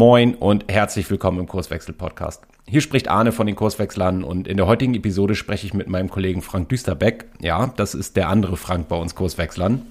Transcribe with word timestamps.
Moin 0.00 0.34
und 0.34 0.64
herzlich 0.72 1.10
willkommen 1.10 1.40
im 1.40 1.46
Kurswechsel-Podcast. 1.46 2.44
Hier 2.66 2.80
spricht 2.80 3.08
Arne 3.08 3.32
von 3.32 3.46
den 3.46 3.54
Kurswechslern 3.54 4.24
und 4.24 4.48
in 4.48 4.56
der 4.56 4.66
heutigen 4.66 4.94
Episode 4.94 5.34
spreche 5.34 5.66
ich 5.66 5.74
mit 5.74 5.90
meinem 5.90 6.08
Kollegen 6.08 6.40
Frank 6.40 6.70
Düsterbeck, 6.70 7.26
ja, 7.38 7.66
das 7.76 7.94
ist 7.94 8.16
der 8.16 8.30
andere 8.30 8.56
Frank 8.56 8.88
bei 8.88 8.96
uns 8.96 9.14
Kurswechslern, 9.14 9.82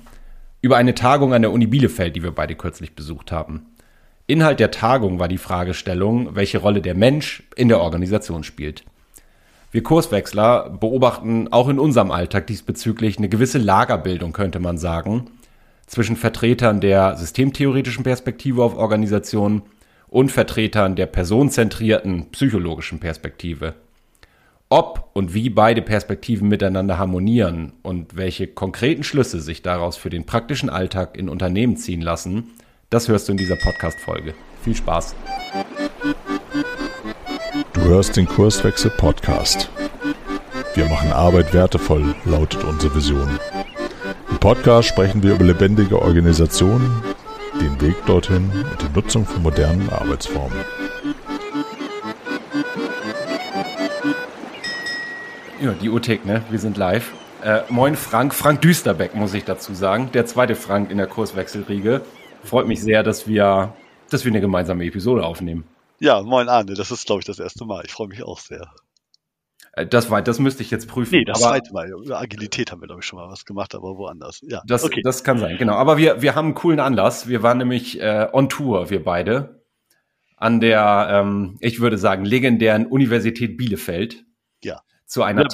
über 0.63 0.77
eine 0.77 0.95
Tagung 0.95 1.35
an 1.35 1.43
der 1.43 1.51
Uni 1.51 1.67
Bielefeld, 1.67 2.15
die 2.15 2.23
wir 2.23 2.31
beide 2.31 2.55
kürzlich 2.55 2.95
besucht 2.95 3.31
haben. 3.31 3.67
Inhalt 4.25 4.59
der 4.59 4.71
Tagung 4.71 5.19
war 5.19 5.27
die 5.27 5.37
Fragestellung, 5.37 6.35
welche 6.35 6.57
Rolle 6.57 6.81
der 6.81 6.95
Mensch 6.95 7.43
in 7.55 7.67
der 7.67 7.79
Organisation 7.79 8.43
spielt. 8.43 8.85
Wir 9.71 9.83
Kurswechsler 9.83 10.71
beobachten 10.71 11.49
auch 11.53 11.69
in 11.69 11.77
unserem 11.77 12.09
Alltag 12.09 12.47
diesbezüglich 12.47 13.19
eine 13.19 13.29
gewisse 13.29 13.59
Lagerbildung, 13.59 14.33
könnte 14.33 14.59
man 14.59 14.79
sagen, 14.79 15.29
zwischen 15.85 16.15
Vertretern 16.15 16.81
der 16.81 17.15
systemtheoretischen 17.15 18.03
Perspektive 18.03 18.63
auf 18.63 18.75
Organisationen 18.75 19.61
und 20.09 20.31
Vertretern 20.31 20.95
der 20.95 21.05
personenzentrierten 21.05 22.31
psychologischen 22.31 22.99
Perspektive. 22.99 23.75
Ob 24.69 25.09
und 25.13 25.33
wie 25.33 25.49
beide 25.49 25.81
Perspektiven 25.81 26.47
miteinander 26.47 26.99
harmonieren 26.99 27.73
und 27.81 28.15
welche 28.15 28.47
konkreten 28.47 29.03
Schlüsse 29.03 29.41
sich 29.41 29.63
daraus 29.63 29.97
für 29.97 30.11
den 30.11 30.25
praktischen 30.25 30.69
Alltag 30.69 31.17
in 31.17 31.29
Unternehmen 31.29 31.75
ziehen 31.75 32.01
lassen, 32.01 32.51
das 32.91 33.07
hörst 33.07 33.27
du 33.27 33.31
in 33.31 33.37
dieser 33.37 33.55
Podcast-Folge. 33.55 34.33
Viel 34.63 34.75
Spaß! 34.75 35.15
Du 37.73 37.81
hörst 37.81 38.15
den 38.15 38.27
Kurswechsel 38.27 38.91
Podcast. 38.91 39.69
Wir 40.75 40.85
machen 40.85 41.11
Arbeit 41.11 41.53
wertevoll, 41.53 42.13
lautet 42.25 42.63
unsere 42.63 42.95
Vision. 42.95 43.39
Im 44.29 44.37
Podcast 44.37 44.89
sprechen 44.89 45.23
wir 45.23 45.33
über 45.33 45.45
lebendige 45.45 45.99
Organisationen, 45.99 47.03
den 47.59 47.81
Weg 47.81 47.95
dorthin 48.05 48.49
und 48.51 48.81
die 48.81 48.93
Nutzung 48.95 49.25
von 49.25 49.43
modernen 49.43 49.89
Arbeitsformen. 49.89 50.57
Ja, 55.61 55.73
die 55.73 55.89
Utik, 55.89 56.25
ne? 56.25 56.41
Wir 56.49 56.59
sind 56.59 56.77
live. 56.77 57.11
Äh, 57.43 57.61
moin 57.69 57.95
Frank, 57.95 58.33
Frank 58.33 58.61
Düsterbeck 58.61 59.15
muss 59.15 59.33
ich 59.33 59.43
dazu 59.43 59.73
sagen, 59.73 60.09
der 60.13 60.25
zweite 60.25 60.55
Frank 60.55 60.89
in 60.89 60.97
der 60.97 61.07
Kurswechselriege. 61.07 62.01
Freut 62.43 62.67
mich 62.67 62.81
sehr, 62.81 63.03
dass 63.03 63.27
wir, 63.27 63.73
dass 64.09 64.23
wir 64.23 64.31
eine 64.31 64.41
gemeinsame 64.41 64.85
Episode 64.85 65.25
aufnehmen. 65.25 65.65
Ja, 65.99 66.21
moin 66.21 66.47
Arne, 66.47 66.73
das 66.75 66.91
ist 66.91 67.05
glaube 67.05 67.19
ich 67.19 67.25
das 67.25 67.39
erste 67.39 67.65
Mal. 67.65 67.83
Ich 67.85 67.91
freue 67.91 68.07
mich 68.07 68.23
auch 68.23 68.39
sehr. 68.39 68.69
Äh, 69.79 69.87
das, 69.87 70.11
war, 70.11 70.21
das 70.21 70.39
müsste 70.39 70.63
ich 70.63 70.71
jetzt 70.71 70.87
prüfen. 70.87 71.15
Nee, 71.15 71.25
das 71.25 71.41
aber, 71.41 71.53
zweite 71.53 71.73
Mal. 71.73 71.89
Über 71.89 72.19
Agilität 72.19 72.71
haben 72.71 72.81
wir, 72.81 72.87
glaube 72.87 73.01
ich, 73.01 73.05
schon 73.05 73.19
mal 73.19 73.29
was 73.29 73.45
gemacht, 73.45 73.75
aber 73.75 73.97
woanders. 73.97 74.41
Ja, 74.47 74.61
das, 74.65 74.83
okay. 74.83 75.01
das 75.03 75.23
kann 75.23 75.39
sein, 75.39 75.57
genau. 75.57 75.73
Aber 75.73 75.97
wir, 75.97 76.21
wir 76.21 76.35
haben 76.35 76.47
einen 76.47 76.55
coolen 76.55 76.79
Anlass. 76.79 77.27
Wir 77.27 77.43
waren 77.43 77.57
nämlich 77.57 77.99
äh, 78.01 78.27
on 78.31 78.49
Tour, 78.49 78.89
wir 78.89 79.03
beide, 79.03 79.63
an 80.37 80.59
der, 80.59 81.07
ähm, 81.11 81.57
ich 81.59 81.79
würde 81.79 81.97
sagen, 81.97 82.25
legendären 82.25 82.85
Universität 82.85 83.57
Bielefeld. 83.57 84.25
Ja. 84.63 84.81
Zu 85.05 85.23
einer, 85.23 85.47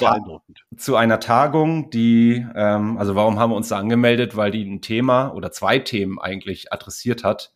zu 0.76 0.96
einer 0.96 1.18
Tagung, 1.18 1.88
die, 1.88 2.46
ähm, 2.54 2.98
also 2.98 3.14
warum 3.14 3.38
haben 3.38 3.50
wir 3.50 3.56
uns 3.56 3.68
da 3.68 3.78
angemeldet? 3.78 4.36
Weil 4.36 4.50
die 4.50 4.62
ein 4.62 4.82
Thema 4.82 5.28
oder 5.30 5.50
zwei 5.50 5.78
Themen 5.78 6.18
eigentlich 6.20 6.74
adressiert 6.74 7.24
hat, 7.24 7.54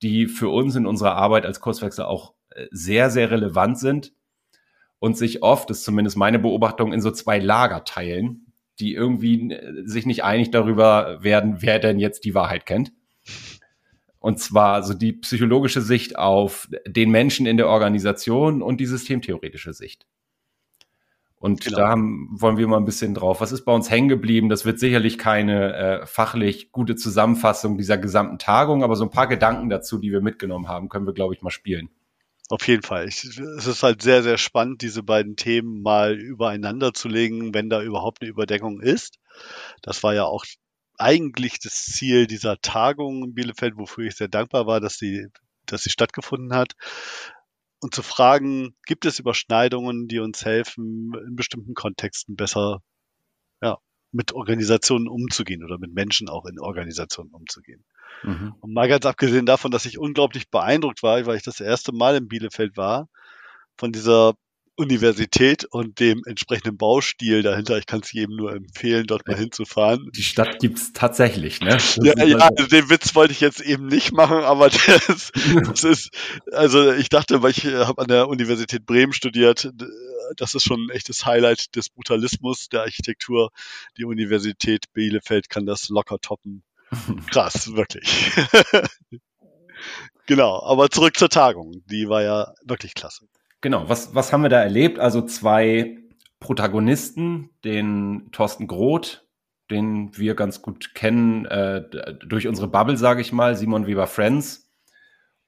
die 0.00 0.26
für 0.26 0.48
uns 0.48 0.76
in 0.76 0.86
unserer 0.86 1.16
Arbeit 1.16 1.44
als 1.44 1.60
Kurswechsel 1.60 2.06
auch 2.06 2.32
äh, 2.50 2.66
sehr, 2.70 3.10
sehr 3.10 3.30
relevant 3.30 3.78
sind 3.78 4.14
und 5.00 5.16
sich 5.16 5.42
oft, 5.42 5.68
das 5.68 5.78
ist 5.78 5.84
zumindest 5.84 6.16
meine 6.16 6.38
Beobachtung, 6.38 6.92
in 6.92 7.00
so 7.00 7.10
zwei 7.10 7.38
Lager 7.38 7.84
teilen, 7.84 8.52
die 8.78 8.94
irgendwie 8.94 9.50
äh, 9.50 9.82
sich 9.84 10.06
nicht 10.06 10.22
einig 10.22 10.52
darüber 10.52 11.18
werden, 11.22 11.56
wer 11.60 11.80
denn 11.80 11.98
jetzt 11.98 12.24
die 12.24 12.34
Wahrheit 12.34 12.66
kennt. 12.66 12.92
Und 14.20 14.38
zwar 14.38 14.82
so 14.82 14.92
die 14.92 15.14
psychologische 15.14 15.80
Sicht 15.80 16.18
auf 16.18 16.68
den 16.86 17.10
Menschen 17.10 17.46
in 17.46 17.56
der 17.56 17.68
Organisation 17.68 18.62
und 18.62 18.78
die 18.78 18.86
systemtheoretische 18.86 19.72
Sicht. 19.72 20.06
Und 21.36 21.62
genau. 21.62 21.78
da 21.78 21.88
haben, 21.88 22.28
wollen 22.32 22.58
wir 22.58 22.68
mal 22.68 22.76
ein 22.76 22.84
bisschen 22.84 23.14
drauf. 23.14 23.40
Was 23.40 23.50
ist 23.50 23.64
bei 23.64 23.72
uns 23.72 23.90
hängen 23.90 24.10
geblieben? 24.10 24.50
Das 24.50 24.66
wird 24.66 24.78
sicherlich 24.78 25.16
keine 25.16 25.74
äh, 25.74 26.06
fachlich 26.06 26.70
gute 26.70 26.96
Zusammenfassung 26.96 27.78
dieser 27.78 27.96
gesamten 27.96 28.38
Tagung, 28.38 28.84
aber 28.84 28.94
so 28.94 29.04
ein 29.04 29.10
paar 29.10 29.26
Gedanken 29.26 29.70
dazu, 29.70 29.96
die 29.96 30.12
wir 30.12 30.20
mitgenommen 30.20 30.68
haben, 30.68 30.90
können 30.90 31.06
wir, 31.06 31.14
glaube 31.14 31.32
ich, 31.32 31.40
mal 31.40 31.48
spielen. 31.48 31.88
Auf 32.50 32.66
jeden 32.66 32.82
Fall. 32.82 33.08
Ich, 33.08 33.22
es 33.24 33.66
ist 33.66 33.82
halt 33.84 34.02
sehr, 34.02 34.24
sehr 34.24 34.36
spannend, 34.36 34.82
diese 34.82 35.04
beiden 35.04 35.36
Themen 35.36 35.82
mal 35.82 36.18
übereinander 36.18 36.92
zu 36.92 37.08
legen, 37.08 37.54
wenn 37.54 37.70
da 37.70 37.80
überhaupt 37.80 38.20
eine 38.20 38.30
Überdeckung 38.30 38.80
ist. 38.80 39.18
Das 39.82 40.02
war 40.02 40.14
ja 40.14 40.24
auch 40.24 40.44
eigentlich 40.98 41.60
das 41.60 41.84
Ziel 41.86 42.26
dieser 42.26 42.60
Tagung 42.60 43.24
in 43.24 43.34
Bielefeld, 43.34 43.76
wofür 43.76 44.06
ich 44.06 44.16
sehr 44.16 44.28
dankbar 44.28 44.66
war, 44.66 44.80
dass 44.80 44.98
sie, 44.98 45.28
dass 45.66 45.84
sie 45.84 45.90
stattgefunden 45.90 46.52
hat. 46.52 46.74
Und 47.80 47.94
zu 47.94 48.02
fragen, 48.02 48.74
gibt 48.84 49.06
es 49.06 49.20
Überschneidungen, 49.20 50.08
die 50.08 50.18
uns 50.18 50.44
helfen, 50.44 51.12
in 51.28 51.36
bestimmten 51.36 51.74
Kontexten 51.74 52.34
besser 52.34 52.82
ja, 53.62 53.78
mit 54.12 54.32
Organisationen 54.32 55.08
umzugehen 55.08 55.64
oder 55.64 55.78
mit 55.78 55.92
Menschen 55.94 56.28
auch 56.28 56.46
in 56.46 56.58
Organisationen 56.58 57.32
umzugehen. 57.32 57.84
Mhm. 58.22 58.54
Und 58.60 58.74
mal 58.74 58.88
ganz 58.88 59.06
abgesehen 59.06 59.46
davon, 59.46 59.70
dass 59.70 59.86
ich 59.86 59.98
unglaublich 59.98 60.50
beeindruckt 60.50 61.02
war, 61.02 61.24
weil 61.26 61.36
ich 61.36 61.42
das 61.42 61.60
erste 61.60 61.92
Mal 61.92 62.16
in 62.16 62.28
Bielefeld 62.28 62.76
war, 62.76 63.08
von 63.76 63.92
dieser 63.92 64.34
Universität 64.80 65.66
und 65.66 66.00
dem 66.00 66.22
entsprechenden 66.24 66.78
Baustil 66.78 67.42
dahinter. 67.42 67.76
Ich 67.76 67.84
kann 67.84 68.00
es 68.00 68.12
jedem 68.12 68.36
nur 68.36 68.54
empfehlen, 68.54 69.06
dort 69.06 69.28
mal 69.28 69.36
hinzufahren. 69.36 70.10
Die 70.16 70.22
Stadt 70.22 70.58
gibt's 70.58 70.94
tatsächlich, 70.94 71.60
ne? 71.60 71.76
Ja, 72.02 72.24
ja, 72.24 72.38
also 72.38 72.66
den 72.66 72.88
Witz 72.88 73.14
wollte 73.14 73.32
ich 73.32 73.40
jetzt 73.40 73.60
eben 73.60 73.86
nicht 73.86 74.12
machen, 74.12 74.38
aber 74.38 74.70
das, 75.06 75.32
das 75.66 75.84
ist, 75.84 76.10
also 76.52 76.92
ich 76.92 77.10
dachte, 77.10 77.42
weil 77.42 77.50
ich 77.50 77.66
habe 77.66 78.00
an 78.00 78.08
der 78.08 78.28
Universität 78.28 78.86
Bremen 78.86 79.12
studiert, 79.12 79.70
das 80.36 80.54
ist 80.54 80.64
schon 80.64 80.86
ein 80.86 80.90
echtes 80.90 81.26
Highlight 81.26 81.76
des 81.76 81.90
Brutalismus 81.90 82.68
der 82.70 82.80
Architektur. 82.80 83.50
Die 83.98 84.04
Universität 84.04 84.86
Bielefeld 84.94 85.50
kann 85.50 85.66
das 85.66 85.90
locker 85.90 86.18
toppen. 86.20 86.62
Krass, 87.30 87.74
wirklich. 87.74 88.32
genau, 90.26 90.62
aber 90.62 90.90
zurück 90.90 91.16
zur 91.16 91.28
Tagung. 91.28 91.82
Die 91.86 92.08
war 92.08 92.22
ja 92.22 92.54
wirklich 92.64 92.94
klasse. 92.94 93.26
Genau, 93.60 93.88
was, 93.88 94.14
was 94.14 94.32
haben 94.32 94.42
wir 94.42 94.48
da 94.48 94.62
erlebt? 94.62 94.98
Also 94.98 95.22
zwei 95.22 95.98
Protagonisten, 96.40 97.50
den 97.64 98.30
Thorsten 98.32 98.66
Groth, 98.66 99.26
den 99.70 100.16
wir 100.16 100.34
ganz 100.34 100.62
gut 100.62 100.94
kennen 100.94 101.44
äh, 101.44 101.84
durch 102.26 102.48
unsere 102.48 102.68
Bubble, 102.68 102.96
sage 102.96 103.20
ich 103.20 103.32
mal, 103.32 103.56
Simon 103.56 103.86
Weber 103.86 104.06
Friends, 104.06 104.70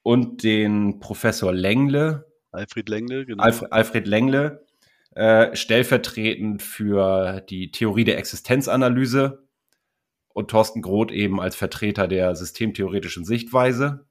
und 0.03 0.43
den 0.43 1.01
Professor 1.01 1.53
Lengle. 1.53 2.27
Alfred 2.51 2.89
Lengle, 2.89 3.25
genau. 3.25 3.43
Alf, 3.43 3.65
Alfred 3.71 4.07
Lengle, 4.07 4.67
äh, 5.15 5.55
stellvertretend 5.57 6.63
für 6.63 7.41
die 7.49 7.71
Theorie 7.71 8.05
der 8.05 8.19
Existenzanalyse 8.19 9.47
und 10.35 10.51
Thorsten 10.51 10.83
Groth 10.83 11.11
eben 11.11 11.41
als 11.41 11.57
Vertreter 11.57 12.09
der 12.09 12.35
systemtheoretischen 12.35 13.25
Sichtweise. 13.25 14.07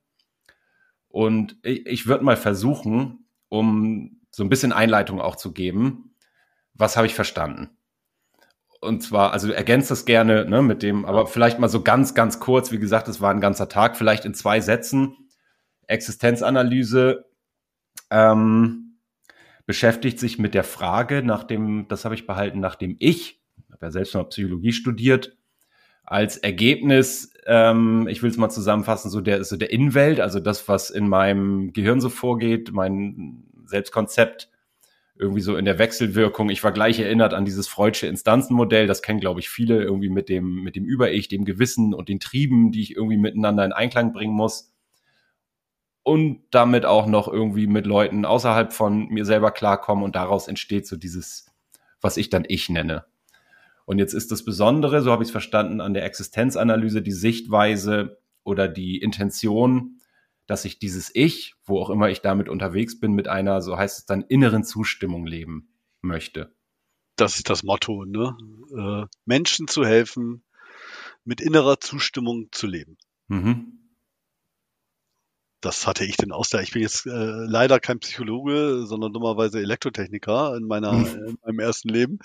Und 1.07 1.57
ich, 1.63 1.85
ich 1.85 2.07
würde 2.07 2.23
mal 2.23 2.37
versuchen, 2.37 3.27
um 3.49 4.21
so 4.31 4.43
ein 4.43 4.49
bisschen 4.49 4.71
Einleitung 4.71 5.19
auch 5.19 5.35
zu 5.35 5.51
geben, 5.51 6.15
was 6.73 6.95
habe 6.95 7.07
ich 7.07 7.13
verstanden? 7.13 7.69
Und 8.79 9.03
zwar, 9.03 9.31
also 9.33 9.51
ergänzt 9.51 9.91
das 9.91 10.05
gerne 10.05 10.45
ne, 10.45 10.61
mit 10.61 10.81
dem, 10.81 11.05
aber 11.05 11.27
vielleicht 11.27 11.59
mal 11.59 11.69
so 11.69 11.83
ganz, 11.83 12.15
ganz 12.15 12.39
kurz, 12.39 12.71
wie 12.71 12.79
gesagt, 12.79 13.07
es 13.07 13.21
war 13.21 13.31
ein 13.31 13.41
ganzer 13.41 13.69
Tag, 13.69 13.95
vielleicht 13.95 14.25
in 14.25 14.33
zwei 14.33 14.59
Sätzen. 14.59 15.15
Existenzanalyse 15.85 17.25
ähm, 18.09 18.97
beschäftigt 19.65 20.19
sich 20.19 20.39
mit 20.39 20.53
der 20.53 20.63
Frage, 20.63 21.21
nach 21.21 21.43
dem, 21.43 21.87
das 21.89 22.05
habe 22.05 22.15
ich 22.15 22.25
behalten, 22.25 22.59
nachdem 22.59 22.95
ich, 22.99 23.41
habe 23.71 23.85
ja 23.85 23.91
selbst 23.91 24.15
noch 24.15 24.29
Psychologie 24.29 24.73
studiert, 24.73 25.37
als 26.11 26.35
Ergebnis, 26.35 27.31
ähm, 27.45 28.05
ich 28.09 28.22
will 28.22 28.29
es 28.29 28.35
mal 28.35 28.49
zusammenfassen, 28.49 29.09
so 29.09 29.22
der, 29.22 29.45
so 29.45 29.55
der 29.55 29.72
Innenwelt, 29.72 30.19
also 30.19 30.41
das, 30.41 30.67
was 30.67 30.89
in 30.89 31.07
meinem 31.07 31.72
Gehirn 31.72 32.01
so 32.01 32.09
vorgeht, 32.09 32.73
mein 32.73 33.46
Selbstkonzept, 33.63 34.49
irgendwie 35.17 35.40
so 35.40 35.55
in 35.55 35.63
der 35.63 35.79
Wechselwirkung. 35.79 36.49
Ich 36.49 36.66
war 36.66 36.73
gleich 36.73 36.99
erinnert 36.99 37.34
an 37.34 37.46
dieses 37.46 37.69
Freudsche 37.69 38.08
Instanzenmodell, 38.08 38.87
das 38.87 39.02
kennen, 39.02 39.22
glaube 39.22 39.40
ich, 39.40 39.49
viele, 39.49 39.81
irgendwie 39.81 40.09
mit 40.09 40.28
dem, 40.28 40.61
mit 40.63 40.75
dem 40.75 40.84
Über-Ich, 40.84 41.29
dem 41.29 41.46
Gewissen 41.46 41.93
und 41.93 42.09
den 42.09 42.19
Trieben, 42.19 42.73
die 42.73 42.81
ich 42.81 42.93
irgendwie 42.97 43.17
miteinander 43.17 43.63
in 43.63 43.72
Einklang 43.72 44.11
bringen 44.11 44.34
muss. 44.34 44.73
Und 46.03 46.41
damit 46.52 46.85
auch 46.85 47.05
noch 47.05 47.29
irgendwie 47.29 47.67
mit 47.67 47.85
Leuten 47.85 48.25
außerhalb 48.25 48.73
von 48.73 49.08
mir 49.08 49.23
selber 49.23 49.52
klarkommen 49.52 50.03
und 50.03 50.17
daraus 50.17 50.49
entsteht 50.49 50.87
so 50.87 50.97
dieses, 50.97 51.46
was 52.02 52.17
ich 52.17 52.29
dann 52.29 52.43
ich 52.46 52.67
nenne. 52.67 53.05
Und 53.91 53.99
jetzt 53.99 54.14
ist 54.14 54.32
das 54.32 54.46
Besondere, 54.46 55.02
so 55.02 55.11
habe 55.11 55.22
ich 55.22 55.28
es 55.28 55.32
verstanden, 55.34 55.82
an 55.82 55.93
der 55.93 56.05
Existenzanalyse 56.05 57.02
die 57.02 57.11
Sichtweise 57.11 58.22
oder 58.46 58.70
die 58.70 58.97
Intention, 58.97 59.99
dass 60.46 60.64
ich 60.64 60.79
dieses 60.79 61.14
Ich, 61.14 61.55
wo 61.66 61.82
auch 61.82 61.90
immer 61.90 62.09
ich 62.09 62.22
damit 62.22 62.47
unterwegs 62.47 63.02
bin, 63.02 63.11
mit 63.11 63.28
einer, 63.28 63.61
so 63.61 63.76
heißt 63.76 63.99
es 63.99 64.05
dann, 64.05 64.22
inneren 64.22 64.64
Zustimmung 64.64 65.26
leben 65.26 65.73
möchte. 65.99 66.55
Das 67.17 67.35
ist 67.35 67.49
das 67.49 67.64
Motto, 67.64 68.05
ne? 68.05 68.38
Äh, 68.73 69.08
Menschen 69.26 69.67
zu 69.67 69.84
helfen, 69.84 70.46
mit 71.26 71.41
innerer 71.41 71.82
Zustimmung 71.82 72.47
zu 72.53 72.67
leben. 72.67 72.97
Mhm. 73.28 73.80
Das 75.61 75.87
hatte 75.87 76.03
ich 76.05 76.17
denn 76.17 76.31
aus 76.31 76.49
der, 76.49 76.61
ich 76.61 76.72
bin 76.72 76.81
jetzt 76.81 77.05
äh, 77.05 77.09
leider 77.09 77.79
kein 77.79 77.99
Psychologe, 77.99 78.85
sondern 78.85 79.13
dummerweise 79.13 79.59
Elektrotechniker 79.59 80.55
in 80.58 80.67
meiner, 80.67 80.93
mhm. 80.93 81.25
in 81.28 81.37
meinem 81.46 81.59
ersten 81.59 81.90
Leben. 81.90 82.19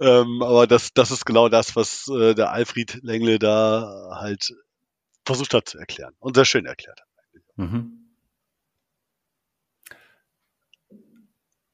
Ähm, 0.00 0.42
aber 0.42 0.66
das, 0.66 0.92
das 0.92 1.10
ist 1.10 1.24
genau 1.24 1.48
das, 1.48 1.76
was 1.76 2.08
äh, 2.08 2.34
der 2.34 2.52
Alfred 2.52 2.98
Lengle 3.02 3.38
da 3.38 4.18
halt 4.20 4.52
versucht 5.24 5.54
hat 5.54 5.68
zu 5.68 5.78
erklären 5.78 6.14
und 6.18 6.34
sehr 6.34 6.44
schön 6.44 6.66
erklärt 6.66 7.00
hat. 7.00 7.08
Mhm. 7.56 7.96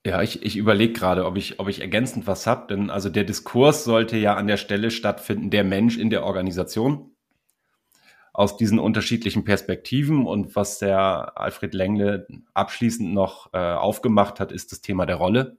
Ja, 0.04 0.22
ich, 0.22 0.42
ich 0.42 0.56
überlege 0.56 0.92
gerade, 0.92 1.24
ob 1.24 1.36
ich, 1.36 1.58
ob 1.58 1.68
ich 1.68 1.80
ergänzend 1.80 2.28
was 2.28 2.46
habe, 2.46 2.68
denn 2.68 2.90
also 2.90 3.08
der 3.08 3.24
Diskurs 3.24 3.82
sollte 3.82 4.16
ja 4.16 4.36
an 4.36 4.46
der 4.46 4.56
Stelle 4.56 4.92
stattfinden, 4.92 5.50
der 5.50 5.64
Mensch 5.64 5.96
in 5.96 6.10
der 6.10 6.22
Organisation 6.22 7.15
aus 8.36 8.58
diesen 8.58 8.78
unterschiedlichen 8.78 9.44
Perspektiven. 9.44 10.26
Und 10.26 10.56
was 10.56 10.78
der 10.78 11.32
Alfred 11.40 11.72
Lengle 11.72 12.28
abschließend 12.52 13.14
noch 13.14 13.54
äh, 13.54 13.56
aufgemacht 13.56 14.40
hat, 14.40 14.52
ist 14.52 14.72
das 14.72 14.82
Thema 14.82 15.06
der 15.06 15.16
Rolle, 15.16 15.56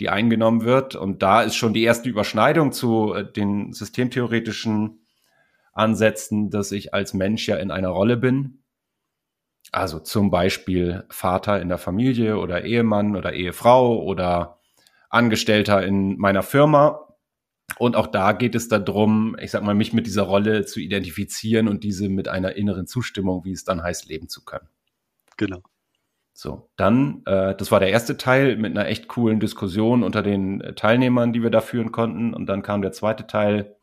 die 0.00 0.08
eingenommen 0.08 0.64
wird. 0.64 0.96
Und 0.96 1.22
da 1.22 1.42
ist 1.42 1.54
schon 1.54 1.74
die 1.74 1.84
erste 1.84 2.08
Überschneidung 2.08 2.72
zu 2.72 3.14
äh, 3.14 3.32
den 3.32 3.72
systemtheoretischen 3.72 5.06
Ansätzen, 5.72 6.50
dass 6.50 6.72
ich 6.72 6.94
als 6.94 7.14
Mensch 7.14 7.46
ja 7.46 7.54
in 7.58 7.70
einer 7.70 7.90
Rolle 7.90 8.16
bin. 8.16 8.64
Also 9.70 10.00
zum 10.00 10.32
Beispiel 10.32 11.04
Vater 11.10 11.62
in 11.62 11.68
der 11.68 11.78
Familie 11.78 12.38
oder 12.38 12.64
Ehemann 12.64 13.14
oder 13.14 13.34
Ehefrau 13.34 14.02
oder 14.02 14.58
Angestellter 15.10 15.86
in 15.86 16.18
meiner 16.18 16.42
Firma 16.42 17.07
und 17.76 17.96
auch 17.96 18.06
da 18.06 18.32
geht 18.32 18.54
es 18.54 18.68
darum, 18.68 19.36
ich 19.40 19.50
sag 19.50 19.62
mal, 19.62 19.74
mich 19.74 19.92
mit 19.92 20.06
dieser 20.06 20.22
Rolle 20.22 20.64
zu 20.64 20.80
identifizieren 20.80 21.68
und 21.68 21.84
diese 21.84 22.08
mit 22.08 22.28
einer 22.28 22.56
inneren 22.56 22.86
Zustimmung, 22.86 23.44
wie 23.44 23.52
es 23.52 23.64
dann 23.64 23.82
heißt, 23.82 24.08
leben 24.08 24.28
zu 24.28 24.44
können. 24.44 24.68
Genau. 25.36 25.62
So, 26.32 26.70
dann, 26.76 27.22
äh, 27.26 27.54
das 27.56 27.70
war 27.70 27.80
der 27.80 27.90
erste 27.90 28.16
Teil 28.16 28.56
mit 28.56 28.76
einer 28.76 28.86
echt 28.86 29.08
coolen 29.08 29.40
Diskussion 29.40 30.02
unter 30.02 30.22
den 30.22 30.72
Teilnehmern, 30.76 31.32
die 31.32 31.42
wir 31.42 31.50
da 31.50 31.60
führen 31.60 31.92
konnten. 31.92 32.32
Und 32.32 32.46
dann 32.46 32.62
kam 32.62 32.80
der 32.80 32.92
zweite 32.92 33.26
Teil, 33.26 33.76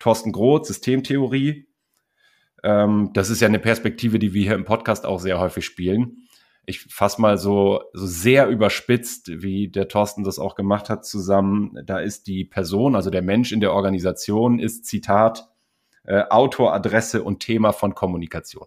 Thorsten 0.00 0.32
Groth, 0.32 0.66
Systemtheorie. 0.66 1.68
Ähm, 2.62 3.10
das 3.14 3.30
ist 3.30 3.40
ja 3.40 3.48
eine 3.48 3.60
Perspektive, 3.60 4.18
die 4.18 4.34
wir 4.34 4.42
hier 4.42 4.54
im 4.54 4.64
Podcast 4.64 5.06
auch 5.06 5.20
sehr 5.20 5.38
häufig 5.38 5.64
spielen 5.64 6.23
ich 6.66 6.80
fasse 6.80 7.20
mal 7.20 7.38
so, 7.38 7.82
so 7.92 8.06
sehr 8.06 8.48
überspitzt, 8.48 9.42
wie 9.42 9.68
der 9.68 9.88
Thorsten 9.88 10.24
das 10.24 10.38
auch 10.38 10.54
gemacht 10.54 10.90
hat, 10.90 11.04
zusammen. 11.04 11.78
Da 11.84 11.98
ist 11.98 12.26
die 12.26 12.44
Person, 12.44 12.94
also 12.96 13.10
der 13.10 13.22
Mensch 13.22 13.52
in 13.52 13.60
der 13.60 13.72
Organisation, 13.72 14.58
ist 14.58 14.86
Zitat, 14.86 15.48
äh, 16.04 16.22
Autor, 16.30 16.74
Adresse 16.74 17.22
und 17.22 17.40
Thema 17.40 17.72
von 17.72 17.94
Kommunikation. 17.94 18.66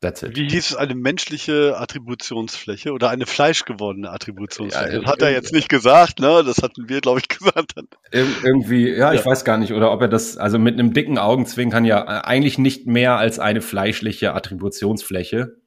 That's 0.00 0.22
it. 0.22 0.34
Wie 0.34 0.48
hieß 0.48 0.70
es, 0.70 0.76
eine 0.76 0.94
menschliche 0.94 1.76
Attributionsfläche 1.76 2.92
oder 2.92 3.10
eine 3.10 3.26
fleischgewordene 3.26 4.10
Attributionsfläche? 4.10 4.94
Ja, 4.94 5.00
das 5.00 5.10
hat 5.10 5.20
er 5.20 5.30
jetzt 5.30 5.52
nicht 5.52 5.68
gesagt, 5.68 6.20
ne? 6.20 6.42
Das 6.42 6.62
hatten 6.62 6.88
wir, 6.88 7.02
glaube 7.02 7.20
ich, 7.20 7.28
gesagt. 7.38 7.74
Ir 8.10 8.26
irgendwie, 8.42 8.88
ja, 8.88 9.12
ich 9.12 9.24
weiß 9.24 9.44
gar 9.44 9.58
nicht, 9.58 9.74
oder 9.74 9.92
ob 9.92 10.00
er 10.00 10.08
das, 10.08 10.38
also 10.38 10.58
mit 10.58 10.78
einem 10.78 10.94
dicken 10.94 11.18
Augenzwinkern 11.18 11.84
ja 11.84 12.00
äh, 12.00 12.24
eigentlich 12.24 12.56
nicht 12.56 12.86
mehr 12.86 13.18
als 13.18 13.38
eine 13.38 13.60
fleischliche 13.60 14.34
Attributionsfläche. 14.34 15.58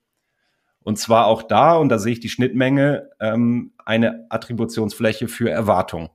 Und 0.82 0.98
zwar 0.98 1.28
auch 1.28 1.44
da, 1.44 1.76
und 1.76 1.90
da 1.90 2.00
sehe 2.00 2.14
ich 2.14 2.20
die 2.20 2.30
Schnittmenge, 2.30 3.12
ähm, 3.20 3.74
eine 3.86 4.26
Attributionsfläche 4.30 5.28
für 5.28 5.50
Erwartung. 5.50 6.10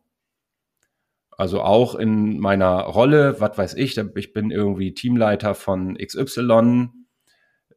Also 1.31 1.63
auch 1.63 1.95
in 1.95 2.41
meiner 2.41 2.81
Rolle, 2.81 3.41
was 3.41 3.57
weiß 3.57 3.75
ich, 3.75 3.97
ich 3.97 4.33
bin 4.33 4.51
irgendwie 4.51 4.93
Teamleiter 4.93 5.55
von 5.55 5.97
XY, 5.97 6.89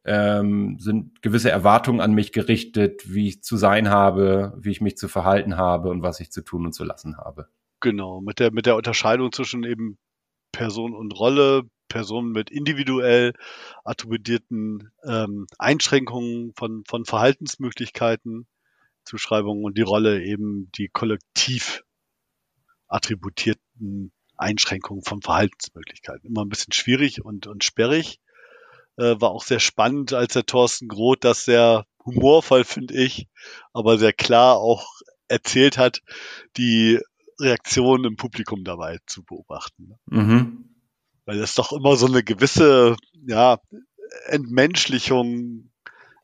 ähm, 0.04 0.78
sind 0.78 1.22
gewisse 1.22 1.50
Erwartungen 1.50 2.00
an 2.00 2.12
mich 2.12 2.32
gerichtet, 2.32 3.02
wie 3.06 3.28
ich 3.28 3.42
zu 3.42 3.56
sein 3.56 3.88
habe, 3.88 4.52
wie 4.58 4.70
ich 4.70 4.80
mich 4.80 4.96
zu 4.96 5.08
verhalten 5.08 5.56
habe 5.56 5.90
und 5.90 6.02
was 6.02 6.20
ich 6.20 6.32
zu 6.32 6.42
tun 6.42 6.66
und 6.66 6.72
zu 6.72 6.84
lassen 6.84 7.16
habe. 7.16 7.48
Genau, 7.80 8.20
mit 8.20 8.38
der, 8.38 8.52
mit 8.52 8.66
der 8.66 8.76
Unterscheidung 8.76 9.32
zwischen 9.32 9.64
eben 9.64 9.98
Person 10.52 10.94
und 10.94 11.18
Rolle, 11.18 11.62
Personen 11.88 12.32
mit 12.32 12.50
individuell 12.50 13.32
attributierten 13.84 14.90
ähm, 15.04 15.46
Einschränkungen 15.58 16.52
von, 16.56 16.84
von 16.86 17.04
Verhaltensmöglichkeiten, 17.04 18.46
Zuschreibungen 19.04 19.64
und 19.64 19.76
die 19.76 19.82
Rolle 19.82 20.22
eben 20.22 20.70
die 20.72 20.88
kollektiv 20.88 21.84
attributierten 22.88 24.12
Einschränkungen 24.36 25.02
von 25.02 25.22
Verhaltensmöglichkeiten. 25.22 26.28
Immer 26.28 26.44
ein 26.44 26.48
bisschen 26.48 26.72
schwierig 26.72 27.24
und, 27.24 27.46
und 27.46 27.64
sperrig. 27.64 28.20
Äh, 28.96 29.20
war 29.20 29.30
auch 29.30 29.44
sehr 29.44 29.60
spannend, 29.60 30.12
als 30.12 30.34
der 30.34 30.44
Thorsten 30.44 30.88
Groth 30.88 31.24
das 31.24 31.44
sehr 31.44 31.86
humorvoll, 32.04 32.64
finde 32.64 32.94
ich, 32.94 33.28
aber 33.72 33.98
sehr 33.98 34.12
klar 34.12 34.56
auch 34.56 34.86
erzählt 35.28 35.78
hat, 35.78 36.02
die 36.56 37.00
Reaktion 37.40 38.04
im 38.04 38.16
Publikum 38.16 38.64
dabei 38.64 38.98
zu 39.06 39.22
beobachten. 39.24 39.94
Mhm. 40.06 40.68
Weil 41.24 41.38
das 41.38 41.54
doch 41.54 41.72
immer 41.72 41.96
so 41.96 42.06
eine 42.06 42.22
gewisse, 42.22 42.96
ja, 43.26 43.58
Entmenschlichung 44.26 45.70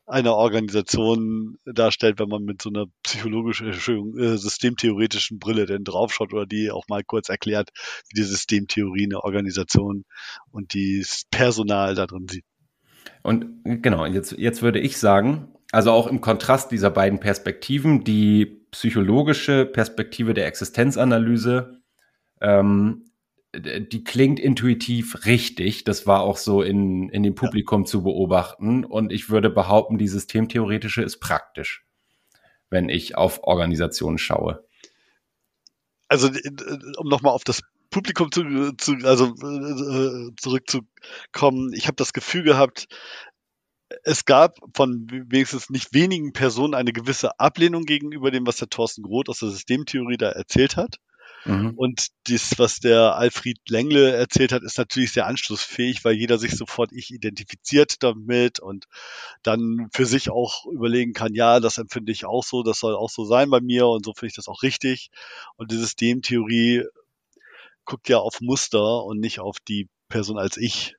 einer 0.05 0.35
Organisation 0.35 1.57
darstellt, 1.65 2.19
wenn 2.19 2.29
man 2.29 2.43
mit 2.43 2.61
so 2.61 2.69
einer 2.69 2.85
psychologischen, 3.03 3.69
äh, 4.17 4.37
systemtheoretischen 4.37 5.39
Brille 5.39 5.65
denn 5.65 5.83
draufschaut 5.83 6.33
oder 6.33 6.45
die 6.45 6.71
auch 6.71 6.87
mal 6.87 7.03
kurz 7.03 7.29
erklärt, 7.29 7.69
wie 8.09 8.19
die 8.19 8.27
Systemtheorie 8.27 9.05
eine 9.05 9.23
Organisation 9.23 10.05
und 10.51 10.73
das 10.73 11.23
Personal 11.29 11.93
da 11.93 12.07
drin 12.07 12.27
sieht. 12.27 12.45
Und 13.23 13.63
genau, 13.63 14.05
jetzt, 14.05 14.33
jetzt 14.33 14.61
würde 14.61 14.79
ich 14.79 14.97
sagen, 14.97 15.47
also 15.71 15.91
auch 15.91 16.07
im 16.07 16.21
Kontrast 16.21 16.71
dieser 16.71 16.89
beiden 16.89 17.19
Perspektiven, 17.19 18.03
die 18.03 18.45
psychologische 18.71 19.65
Perspektive 19.65 20.33
der 20.33 20.47
Existenzanalyse, 20.47 21.81
ähm, 22.41 23.05
die 23.55 24.03
klingt 24.03 24.39
intuitiv 24.39 25.25
richtig. 25.25 25.83
Das 25.83 26.05
war 26.05 26.21
auch 26.21 26.37
so 26.37 26.61
in, 26.61 27.09
in 27.09 27.23
dem 27.23 27.35
Publikum 27.35 27.81
ja. 27.81 27.85
zu 27.87 28.03
beobachten. 28.03 28.85
Und 28.85 29.11
ich 29.11 29.29
würde 29.29 29.49
behaupten, 29.49 29.97
die 29.97 30.07
Systemtheoretische 30.07 31.01
ist 31.01 31.19
praktisch, 31.19 31.85
wenn 32.69 32.89
ich 32.89 33.17
auf 33.17 33.43
Organisationen 33.43 34.19
schaue. 34.19 34.63
Also, 36.07 36.29
um 36.97 37.07
nochmal 37.07 37.33
auf 37.33 37.43
das 37.43 37.61
Publikum 37.89 38.31
zu, 38.31 38.73
zu 38.73 38.95
also 39.03 39.25
äh, 39.27 40.31
zurückzukommen, 40.37 41.73
ich 41.73 41.87
habe 41.87 41.95
das 41.95 42.13
Gefühl 42.13 42.43
gehabt, 42.43 42.87
es 44.03 44.25
gab 44.25 44.57
von 44.75 45.07
wenigstens 45.09 45.69
nicht 45.69 45.93
wenigen 45.93 46.31
Personen 46.31 46.75
eine 46.75 46.93
gewisse 46.93 47.39
Ablehnung 47.39 47.85
gegenüber 47.85 48.31
dem, 48.31 48.45
was 48.45 48.57
der 48.57 48.69
Thorsten 48.69 49.01
Groth 49.01 49.29
aus 49.29 49.39
der 49.39 49.49
Systemtheorie 49.49 50.17
da 50.17 50.29
erzählt 50.29 50.77
hat. 50.77 50.97
Mhm. 51.45 51.73
Und 51.75 52.07
das, 52.27 52.59
was 52.59 52.79
der 52.79 53.15
Alfred 53.15 53.57
Lengle 53.69 54.11
erzählt 54.11 54.51
hat, 54.51 54.63
ist 54.63 54.77
natürlich 54.77 55.13
sehr 55.13 55.25
anschlussfähig, 55.25 56.03
weil 56.03 56.15
jeder 56.15 56.37
sich 56.37 56.51
sofort 56.51 56.91
ich 56.91 57.11
identifiziert 57.11 58.03
damit 58.03 58.59
und 58.59 58.85
dann 59.41 59.87
für 59.93 60.05
sich 60.05 60.29
auch 60.29 60.65
überlegen 60.65 61.13
kann, 61.13 61.33
ja, 61.33 61.59
das 61.59 61.77
empfinde 61.77 62.11
ich 62.11 62.25
auch 62.25 62.43
so, 62.43 62.61
das 62.61 62.79
soll 62.79 62.95
auch 62.95 63.09
so 63.09 63.23
sein 63.23 63.49
bei 63.49 63.61
mir 63.61 63.87
und 63.87 64.05
so 64.05 64.13
finde 64.13 64.27
ich 64.27 64.35
das 64.35 64.47
auch 64.47 64.63
richtig. 64.63 65.11
Und 65.55 65.71
die 65.71 65.77
Systemtheorie 65.77 66.83
guckt 67.85 68.09
ja 68.09 68.17
auf 68.17 68.41
Muster 68.41 69.03
und 69.03 69.19
nicht 69.19 69.39
auf 69.39 69.57
die 69.67 69.87
Person 70.09 70.37
als 70.37 70.57
ich. 70.57 70.95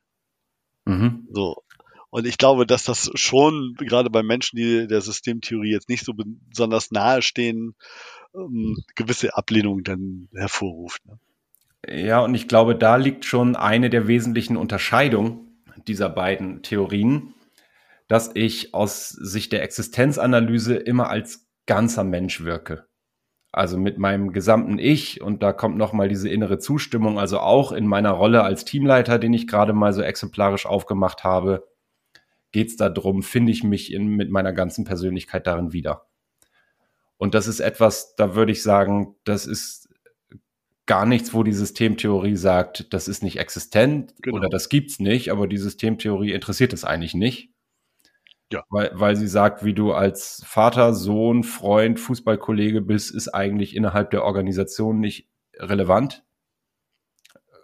Mhm. 0.84 1.28
So. 1.32 1.62
Und 2.10 2.26
ich 2.26 2.38
glaube, 2.38 2.66
dass 2.66 2.84
das 2.84 3.10
schon 3.14 3.74
gerade 3.78 4.10
bei 4.10 4.22
Menschen, 4.22 4.56
die 4.56 4.88
der 4.88 5.00
Systemtheorie 5.00 5.70
jetzt 5.72 5.88
nicht 5.88 6.04
so 6.04 6.12
besonders 6.16 6.90
nahe 6.90 7.22
stehen, 7.22 7.76
ähm, 8.34 8.76
gewisse 8.96 9.36
Ablehnung 9.36 9.84
dann 9.84 10.28
hervorruft. 10.34 11.02
Ne? 11.06 11.18
Ja, 11.88 12.20
und 12.20 12.34
ich 12.34 12.48
glaube, 12.48 12.74
da 12.74 12.96
liegt 12.96 13.24
schon 13.24 13.54
eine 13.56 13.90
der 13.90 14.08
wesentlichen 14.08 14.56
Unterscheidungen 14.56 15.62
dieser 15.86 16.08
beiden 16.08 16.62
Theorien, 16.62 17.34
dass 18.08 18.32
ich 18.34 18.74
aus 18.74 19.08
Sicht 19.10 19.52
der 19.52 19.62
Existenzanalyse 19.62 20.74
immer 20.74 21.08
als 21.08 21.48
ganzer 21.66 22.02
Mensch 22.02 22.42
wirke 22.42 22.89
also 23.52 23.78
mit 23.78 23.98
meinem 23.98 24.32
gesamten 24.32 24.78
Ich 24.78 25.20
und 25.20 25.42
da 25.42 25.52
kommt 25.52 25.76
noch 25.76 25.92
mal 25.92 26.08
diese 26.08 26.28
innere 26.28 26.58
Zustimmung, 26.58 27.18
also 27.18 27.40
auch 27.40 27.72
in 27.72 27.86
meiner 27.86 28.12
Rolle 28.12 28.42
als 28.42 28.64
Teamleiter, 28.64 29.18
den 29.18 29.32
ich 29.32 29.46
gerade 29.46 29.72
mal 29.72 29.92
so 29.92 30.02
exemplarisch 30.02 30.66
aufgemacht 30.66 31.24
habe, 31.24 31.66
geht 32.52 32.68
es 32.68 32.76
darum, 32.76 33.22
finde 33.22 33.52
ich 33.52 33.64
mich 33.64 33.92
in, 33.92 34.08
mit 34.16 34.30
meiner 34.30 34.52
ganzen 34.52 34.84
Persönlichkeit 34.84 35.46
darin 35.46 35.72
wieder. 35.72 36.06
Und 37.16 37.34
das 37.34 37.46
ist 37.46 37.60
etwas, 37.60 38.14
da 38.16 38.34
würde 38.34 38.52
ich 38.52 38.62
sagen, 38.62 39.14
das 39.24 39.46
ist 39.46 39.88
gar 40.86 41.06
nichts, 41.06 41.34
wo 41.34 41.42
die 41.42 41.52
Systemtheorie 41.52 42.36
sagt, 42.36 42.92
das 42.92 43.08
ist 43.08 43.22
nicht 43.22 43.38
existent 43.38 44.14
genau. 44.22 44.38
oder 44.38 44.48
das 44.48 44.68
gibt's 44.68 44.98
nicht, 44.98 45.30
aber 45.30 45.46
die 45.46 45.58
Systemtheorie 45.58 46.32
interessiert 46.32 46.72
es 46.72 46.84
eigentlich 46.84 47.14
nicht. 47.14 47.49
Ja. 48.52 48.64
Weil, 48.68 48.90
weil 48.94 49.16
sie 49.16 49.28
sagt, 49.28 49.64
wie 49.64 49.74
du 49.74 49.92
als 49.92 50.42
Vater, 50.46 50.92
Sohn, 50.94 51.44
Freund, 51.44 52.00
Fußballkollege 52.00 52.80
bist, 52.80 53.14
ist 53.14 53.28
eigentlich 53.28 53.76
innerhalb 53.76 54.10
der 54.10 54.24
Organisation 54.24 54.98
nicht 54.98 55.28
relevant. 55.56 56.24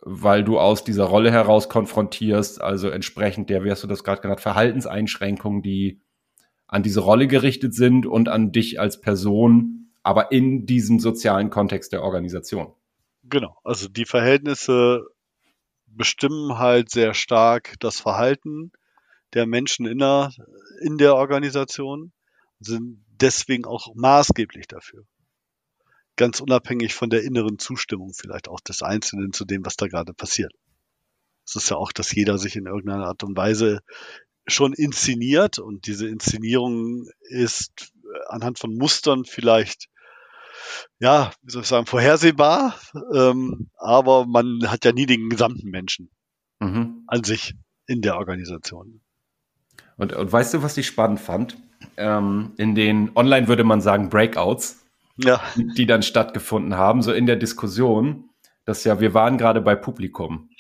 weil 0.09 0.45
du 0.45 0.61
aus 0.61 0.85
dieser 0.85 1.05
Rolle 1.05 1.33
heraus 1.33 1.69
konfrontierst, 1.69 2.61
also 2.61 2.89
entsprechend 2.89 3.51
der, 3.51 3.65
wie 3.65 3.73
hast 3.73 3.83
du 3.83 3.89
das 3.89 4.05
gerade 4.05 4.23
genannt, 4.23 4.41
Verhaltenseinschränkungen, 4.41 5.63
die 5.63 6.01
an 6.69 6.85
diese 6.85 7.01
Rolle 7.01 7.27
gerichtet 7.27 7.75
sind 7.75 8.07
und 8.07 8.29
an 8.29 8.53
dich 8.53 8.79
als 8.79 9.01
Person, 9.01 9.91
aber 10.05 10.31
in 10.31 10.65
diesem 10.65 11.01
sozialen 11.01 11.51
Kontext 11.51 11.93
der 11.93 12.05
Organisation. 12.05 12.73
Genau, 13.25 13.57
also 13.65 13.89
die 13.89 14.05
Verhältnisse 14.05 15.05
bestimmen 15.87 16.59
halt 16.59 16.89
sehr 16.89 17.13
stark 17.13 17.75
das 17.81 17.99
Verhalten 17.99 18.71
der 19.35 19.47
Menschen 19.47 19.87
in 19.87 19.99
der, 19.99 20.33
in 20.81 20.99
der 20.99 21.15
Organisation, 21.15 22.13
sind 22.59 23.05
deswegen 23.09 23.65
auch 23.65 23.95
maßgeblich 23.95 24.67
dafür. 24.67 25.05
Ganz 26.17 26.41
unabhängig 26.41 26.95
von 26.95 27.11
der 27.11 27.23
inneren 27.23 27.59
Zustimmung 27.59 28.13
vielleicht 28.15 28.49
auch 28.49 28.61
des 28.61 28.83
Einzelnen 28.83 29.33
zu 29.33 29.45
dem, 29.45 29.65
was 29.65 29.77
da 29.77 29.87
gerade 29.87 30.15
passiert. 30.15 30.53
Es 31.47 31.57
ist 31.57 31.71
ja 31.71 31.77
auch, 31.77 31.93
dass 31.93 32.13
jeder 32.13 32.39
sich 32.39 32.57
in 32.57 32.67
irgendeiner 32.67 33.07
Art 33.07 33.23
und 33.23 33.37
Weise 33.37 33.81
schon 34.47 34.73
inszeniert 34.73 35.59
und 35.59 35.87
diese 35.87 36.09
Inszenierung 36.09 37.09
ist 37.21 37.93
anhand 38.29 38.59
von 38.59 38.75
Mustern 38.75 39.25
vielleicht 39.25 39.89
ja, 40.99 41.33
wie 41.43 41.51
soll 41.51 41.63
ich 41.63 41.69
sagen, 41.69 41.87
vorhersehbar, 41.87 42.79
ähm, 43.15 43.71
aber 43.77 44.27
man 44.27 44.71
hat 44.71 44.85
ja 44.85 44.93
nie 44.93 45.07
den 45.07 45.29
gesamten 45.29 45.69
Menschen 45.69 46.11
mhm. 46.61 47.05
an 47.07 47.25
sich 47.25 47.55
in 47.87 48.03
der 48.03 48.17
Organisation. 48.17 49.03
Und, 49.97 50.13
und 50.13 50.31
weißt 50.31 50.55
du, 50.55 50.63
was 50.63 50.77
ich 50.77 50.87
spannend 50.87 51.21
fand? 51.21 51.57
Ähm, 51.97 52.53
in 52.57 52.75
den, 52.75 53.11
online 53.15 53.49
würde 53.49 53.65
man 53.65 53.81
sagen, 53.81 54.09
Breakouts, 54.09 54.85
ja. 55.17 55.41
die 55.57 55.87
dann 55.87 56.03
stattgefunden 56.03 56.77
haben, 56.77 57.03
so 57.03 57.13
in 57.13 57.27
der 57.27 57.37
Diskussion, 57.37 58.31
dass 58.65 58.85
ja, 58.85 59.01
wir 59.01 59.15
waren 59.15 59.39
gerade 59.39 59.61
bei 59.61 59.75
Publikum. 59.75 60.51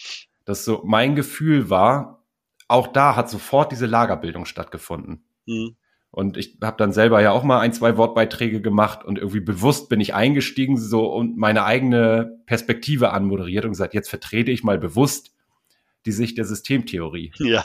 Dass 0.44 0.64
so 0.64 0.82
mein 0.84 1.16
Gefühl 1.16 1.70
war, 1.70 2.24
auch 2.68 2.88
da 2.88 3.16
hat 3.16 3.28
sofort 3.28 3.72
diese 3.72 3.86
Lagerbildung 3.86 4.46
stattgefunden. 4.46 5.24
Mhm. 5.46 5.76
Und 6.10 6.38
ich 6.38 6.56
habe 6.62 6.78
dann 6.78 6.92
selber 6.92 7.20
ja 7.20 7.32
auch 7.32 7.42
mal 7.42 7.60
ein, 7.60 7.74
zwei 7.74 7.98
Wortbeiträge 7.98 8.62
gemacht 8.62 9.04
und 9.04 9.18
irgendwie 9.18 9.40
bewusst 9.40 9.90
bin 9.90 10.00
ich 10.00 10.14
eingestiegen 10.14 10.78
so 10.78 11.12
und 11.12 11.36
meine 11.36 11.64
eigene 11.64 12.40
Perspektive 12.46 13.12
anmoderiert 13.12 13.66
und 13.66 13.72
gesagt, 13.72 13.92
jetzt 13.92 14.08
vertrete 14.08 14.50
ich 14.50 14.64
mal 14.64 14.78
bewusst 14.78 15.35
die 16.06 16.12
Sicht 16.12 16.38
der 16.38 16.44
Systemtheorie. 16.44 17.32
Ja. 17.38 17.64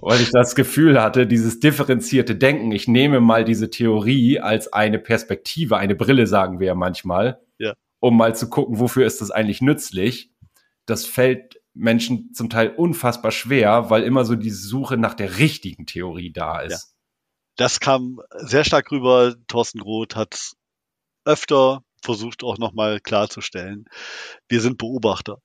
Weil 0.00 0.20
ich 0.20 0.30
das 0.30 0.54
Gefühl 0.54 1.00
hatte, 1.00 1.26
dieses 1.26 1.60
differenzierte 1.60 2.34
Denken, 2.34 2.72
ich 2.72 2.88
nehme 2.88 3.20
mal 3.20 3.44
diese 3.44 3.70
Theorie 3.70 4.40
als 4.40 4.72
eine 4.72 4.98
Perspektive, 4.98 5.76
eine 5.76 5.94
Brille, 5.94 6.26
sagen 6.26 6.60
wir 6.60 6.68
ja 6.68 6.74
manchmal, 6.74 7.40
ja. 7.58 7.74
um 8.00 8.16
mal 8.16 8.34
zu 8.34 8.48
gucken, 8.50 8.78
wofür 8.78 9.06
ist 9.06 9.20
das 9.20 9.30
eigentlich 9.30 9.60
nützlich. 9.60 10.32
Das 10.86 11.06
fällt 11.06 11.60
Menschen 11.74 12.32
zum 12.34 12.50
Teil 12.50 12.70
unfassbar 12.70 13.30
schwer, 13.30 13.90
weil 13.90 14.02
immer 14.02 14.24
so 14.24 14.34
diese 14.36 14.66
Suche 14.66 14.96
nach 14.96 15.14
der 15.14 15.38
richtigen 15.38 15.86
Theorie 15.86 16.32
da 16.32 16.60
ist. 16.60 16.72
Ja 16.72 16.78
das 17.56 17.80
kam 17.80 18.20
sehr 18.32 18.64
stark 18.64 18.90
rüber. 18.90 19.34
Thorsten 19.46 19.78
Groth 19.78 20.16
hat 20.16 20.52
öfter 21.24 21.82
versucht 22.02 22.44
auch 22.44 22.58
nochmal 22.58 23.00
klarzustellen, 23.00 23.86
wir 24.48 24.60
sind 24.60 24.76
Beobachter. 24.76 25.38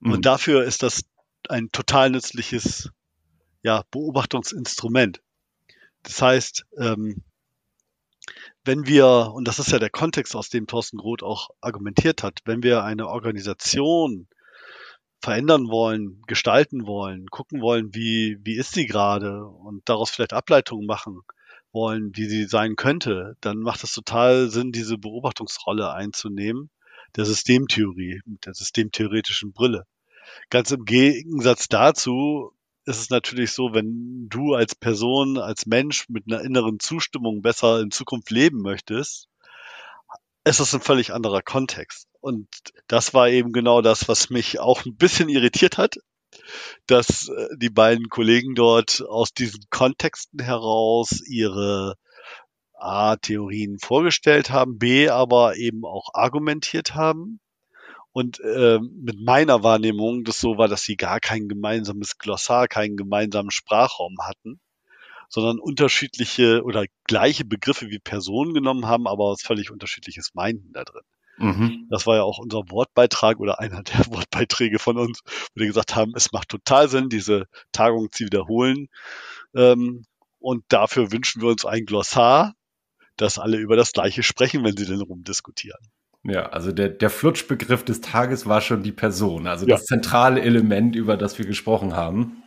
Mhm. 0.00 0.12
Und 0.12 0.26
dafür 0.26 0.64
ist 0.64 0.82
das 0.82 1.02
ein 1.48 1.70
total 1.72 2.10
nützliches 2.10 2.90
ja, 3.62 3.84
Beobachtungsinstrument. 3.90 5.20
Das 6.02 6.22
heißt, 6.22 6.66
ähm, 6.78 7.22
wenn 8.64 8.86
wir, 8.86 9.32
und 9.34 9.48
das 9.48 9.58
ist 9.58 9.72
ja 9.72 9.78
der 9.78 9.90
Kontext, 9.90 10.36
aus 10.36 10.50
dem 10.50 10.66
Thorsten 10.66 10.98
Groth 10.98 11.22
auch 11.22 11.50
argumentiert 11.60 12.22
hat, 12.22 12.40
wenn 12.44 12.62
wir 12.62 12.84
eine 12.84 13.08
Organisation 13.08 14.28
verändern 15.20 15.68
wollen, 15.68 16.22
gestalten 16.26 16.86
wollen, 16.86 17.26
gucken 17.26 17.60
wollen, 17.60 17.94
wie, 17.94 18.38
wie 18.42 18.56
ist 18.56 18.72
sie 18.72 18.86
gerade 18.86 19.44
und 19.46 19.88
daraus 19.88 20.10
vielleicht 20.10 20.32
Ableitungen 20.32 20.86
machen 20.86 21.22
wollen, 21.72 22.14
wie 22.14 22.26
sie 22.26 22.44
sein 22.44 22.76
könnte, 22.76 23.36
dann 23.40 23.58
macht 23.58 23.82
es 23.84 23.92
total 23.92 24.48
Sinn, 24.48 24.72
diese 24.72 24.96
Beobachtungsrolle 24.96 25.92
einzunehmen, 25.92 26.70
der 27.16 27.24
Systemtheorie, 27.24 28.20
mit 28.26 28.46
der 28.46 28.54
systemtheoretischen 28.54 29.52
Brille. 29.52 29.86
Ganz 30.50 30.70
im 30.70 30.84
Gegensatz 30.84 31.68
dazu 31.68 32.52
ist 32.84 33.00
es 33.00 33.10
natürlich 33.10 33.52
so, 33.52 33.74
wenn 33.74 34.28
du 34.28 34.54
als 34.54 34.74
Person, 34.74 35.38
als 35.38 35.66
Mensch 35.66 36.08
mit 36.08 36.24
einer 36.26 36.42
inneren 36.42 36.80
Zustimmung 36.80 37.42
besser 37.42 37.80
in 37.80 37.90
Zukunft 37.90 38.30
leben 38.30 38.62
möchtest, 38.62 39.28
ist 40.44 40.60
das 40.60 40.74
ein 40.74 40.80
völlig 40.80 41.12
anderer 41.12 41.42
Kontext. 41.42 42.08
Und 42.20 42.48
das 42.86 43.12
war 43.12 43.28
eben 43.28 43.52
genau 43.52 43.82
das, 43.82 44.08
was 44.08 44.30
mich 44.30 44.58
auch 44.58 44.84
ein 44.86 44.96
bisschen 44.96 45.28
irritiert 45.28 45.76
hat, 45.76 45.96
dass 46.86 47.28
äh, 47.28 47.48
die 47.56 47.70
beiden 47.70 48.08
Kollegen 48.08 48.54
dort 48.54 49.02
aus 49.06 49.32
diesen 49.32 49.64
Kontexten 49.70 50.40
heraus 50.40 51.22
ihre 51.26 51.96
A, 52.80 53.16
Theorien 53.16 53.78
vorgestellt 53.78 54.50
haben, 54.50 54.78
B, 54.78 55.08
aber 55.08 55.56
eben 55.56 55.84
auch 55.84 56.10
argumentiert 56.14 56.94
haben. 56.94 57.40
Und 58.12 58.40
äh, 58.40 58.78
mit 58.80 59.20
meiner 59.20 59.62
Wahrnehmung 59.62 60.24
das 60.24 60.40
so 60.40 60.58
war, 60.58 60.66
dass 60.68 60.82
sie 60.82 60.96
gar 60.96 61.20
kein 61.20 61.48
gemeinsames 61.48 62.18
Glossar, 62.18 62.66
keinen 62.66 62.96
gemeinsamen 62.96 63.50
Sprachraum 63.50 64.16
hatten, 64.22 64.60
sondern 65.28 65.58
unterschiedliche 65.58 66.62
oder 66.64 66.86
gleiche 67.04 67.44
Begriffe 67.44 67.90
wie 67.90 67.98
Personen 67.98 68.54
genommen 68.54 68.86
haben, 68.86 69.06
aber 69.06 69.30
was 69.30 69.42
völlig 69.42 69.70
unterschiedliches 69.70 70.30
meinten 70.34 70.72
da 70.72 70.84
drin. 70.84 71.02
Mhm. 71.38 71.86
Das 71.90 72.06
war 72.06 72.16
ja 72.16 72.22
auch 72.22 72.38
unser 72.38 72.68
Wortbeitrag 72.70 73.38
oder 73.38 73.60
einer 73.60 73.82
der 73.82 74.06
Wortbeiträge 74.06 74.78
von 74.78 74.98
uns, 74.98 75.20
wo 75.24 75.60
wir 75.60 75.66
gesagt 75.66 75.94
haben, 75.94 76.12
es 76.16 76.32
macht 76.32 76.48
total 76.48 76.88
Sinn, 76.88 77.08
diese 77.08 77.46
Tagung 77.72 78.10
zu 78.10 78.24
wiederholen. 78.24 78.88
Ähm, 79.54 80.04
und 80.40 80.64
dafür 80.68 81.12
wünschen 81.12 81.42
wir 81.42 81.48
uns 81.48 81.64
ein 81.64 81.84
Glossar, 81.84 82.54
dass 83.20 83.38
alle 83.38 83.58
über 83.58 83.76
das 83.76 83.92
Gleiche 83.92 84.22
sprechen, 84.22 84.64
wenn 84.64 84.76
sie 84.76 84.86
denn 84.86 85.00
rumdiskutieren. 85.00 85.80
Ja, 86.24 86.48
also 86.48 86.72
der, 86.72 86.88
der 86.88 87.10
Flutschbegriff 87.10 87.84
des 87.84 88.00
Tages 88.00 88.46
war 88.46 88.60
schon 88.60 88.82
die 88.82 88.92
Person, 88.92 89.46
also 89.46 89.66
ja. 89.66 89.76
das 89.76 89.84
zentrale 89.84 90.40
Element, 90.40 90.96
über 90.96 91.16
das 91.16 91.38
wir 91.38 91.46
gesprochen 91.46 91.94
haben. 91.94 92.42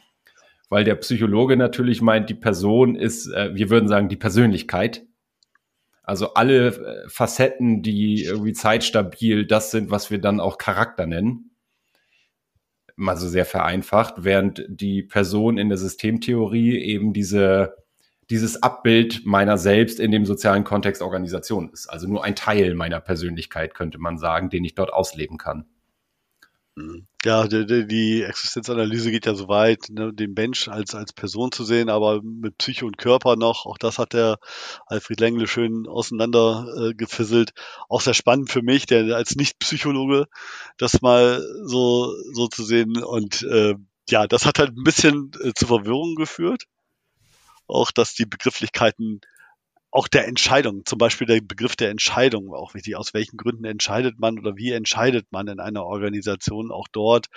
Weil 0.70 0.84
der 0.84 0.96
Psychologe 0.96 1.58
natürlich 1.58 2.02
meint, 2.02 2.30
die 2.30 2.36
Person 2.36 2.96
ist, 2.96 3.28
äh, 3.28 3.54
wir 3.54 3.70
würden 3.70 3.90
sagen, 3.90 4.08
die 4.08 4.16
Persönlichkeit. 4.16 5.06
Also 6.04 6.34
alle 6.34 6.68
äh, 6.68 7.10
Facetten, 7.10 7.82
die 7.82 8.24
irgendwie 8.24 8.54
zeitstabil 8.54 9.46
das 9.46 9.72
sind, 9.72 9.92
was 9.92 10.12
wir 10.12 10.20
dann 10.20 10.40
auch 10.40 10.58
Charakter 10.58 11.08
nennen. 11.08 11.52
Mal 12.96 13.18
so 13.18 13.28
sehr 13.28 13.46
vereinfacht, 13.46 14.16
während 14.20 14.66
die 14.70 15.04
Person 15.04 15.58
in 15.58 15.70
der 15.70 15.78
Systemtheorie 15.78 16.78
eben 16.78 17.14
diese, 17.14 17.76
dieses 18.32 18.64
Abbild 18.64 19.26
meiner 19.26 19.58
selbst 19.58 20.00
in 20.00 20.12
dem 20.12 20.26
sozialen 20.26 20.64
Kontext 20.64 21.02
Organisation 21.02 21.70
ist. 21.70 21.88
Also 21.88 22.08
nur 22.08 22.24
ein 22.24 22.36
Teil 22.36 22.74
meiner 22.76 23.02
Persönlichkeit, 23.02 23.76
könnte 23.76 24.00
man 24.00 24.18
sagen, 24.18 24.50
den 24.50 24.64
ich 24.64 24.74
dort 24.74 24.94
ausleben 24.94 25.38
kann. 25.38 25.66
Ja, 27.26 27.48
die, 27.48 27.86
die 27.86 28.24
Existenzanalyse 28.24 29.12
geht 29.12 29.26
ja 29.26 29.36
so 29.36 29.50
weit, 29.50 29.90
ne, 29.90 30.14
den 30.14 30.34
Mensch 30.34 30.70
als, 30.70 30.96
als 30.96 31.12
Person 31.12 31.52
zu 31.52 31.66
sehen, 31.66 31.90
aber 31.90 32.22
mit 32.24 32.58
Psyche 32.58 32.86
und 32.86 32.98
Körper 32.98 33.36
noch. 33.36 33.66
Auch 33.66 33.78
das 33.78 34.00
hat 34.00 34.14
der 34.14 34.40
Alfred 34.88 35.20
Lengle 35.20 35.48
schön 35.48 35.86
auseinander 35.86 36.94
äh. 36.98 37.52
Auch 37.90 38.00
sehr 38.00 38.14
spannend 38.14 38.50
für 38.50 38.62
mich, 38.62 38.86
der 38.86 39.16
als 39.16 39.36
Nicht-Psychologe, 39.36 40.28
das 40.78 41.02
mal 41.02 41.46
so, 41.66 42.16
so 42.32 42.48
zu 42.48 42.64
sehen. 42.64 43.04
Und 43.04 43.44
äh, 43.44 43.76
ja, 44.10 44.26
das 44.26 44.46
hat 44.46 44.58
halt 44.58 44.76
ein 44.76 44.84
bisschen 44.84 45.32
äh, 45.44 45.52
zu 45.54 45.68
Verwirrung 45.68 46.16
geführt. 46.16 46.64
Auch, 47.72 47.92
dass 47.92 48.14
die 48.14 48.26
Begrifflichkeiten 48.26 49.22
auch 49.92 50.08
der 50.08 50.28
Entscheidung, 50.28 50.86
zum 50.86 50.98
Beispiel 50.98 51.28
der 51.28 51.42
Begriff 51.42 51.76
der 51.76 51.90
Entscheidung 51.90 52.54
auch 52.54 52.74
wichtig. 52.74 52.96
Aus 52.96 53.14
welchen 53.14 53.38
Gründen 53.38 53.66
entscheidet 53.66 54.20
man 54.20 54.40
oder 54.40 54.56
wie 54.56 54.72
entscheidet 54.72 55.28
man 55.32 55.48
in 55.48 55.60
einer 55.60 55.86
Organisation? 55.86 56.72
Auch 56.72 56.88
dort 56.92 57.28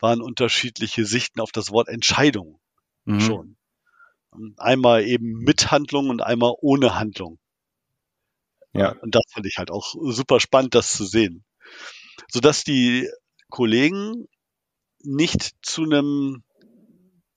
waren 0.00 0.20
unterschiedliche 0.20 1.06
Sichten 1.06 1.40
auf 1.40 1.50
das 1.50 1.70
Wort 1.70 1.88
Entscheidung 1.88 2.60
mhm. 3.04 3.20
schon. 3.20 3.56
Einmal 4.58 5.04
eben 5.04 5.38
mit 5.38 5.70
Handlung 5.70 6.10
und 6.10 6.20
einmal 6.20 6.54
ohne 6.60 6.96
Handlung. 6.96 7.38
Ja. 8.74 8.90
Und 9.00 9.14
das 9.14 9.22
fand 9.32 9.46
ich 9.46 9.56
halt 9.56 9.70
auch 9.70 9.94
super 10.10 10.40
spannend, 10.40 10.74
das 10.74 10.92
zu 10.92 11.06
sehen. 11.06 11.44
Sodass 12.28 12.64
die 12.64 13.08
Kollegen 13.48 14.26
nicht 14.98 15.54
zu 15.62 15.84
einem 15.84 16.42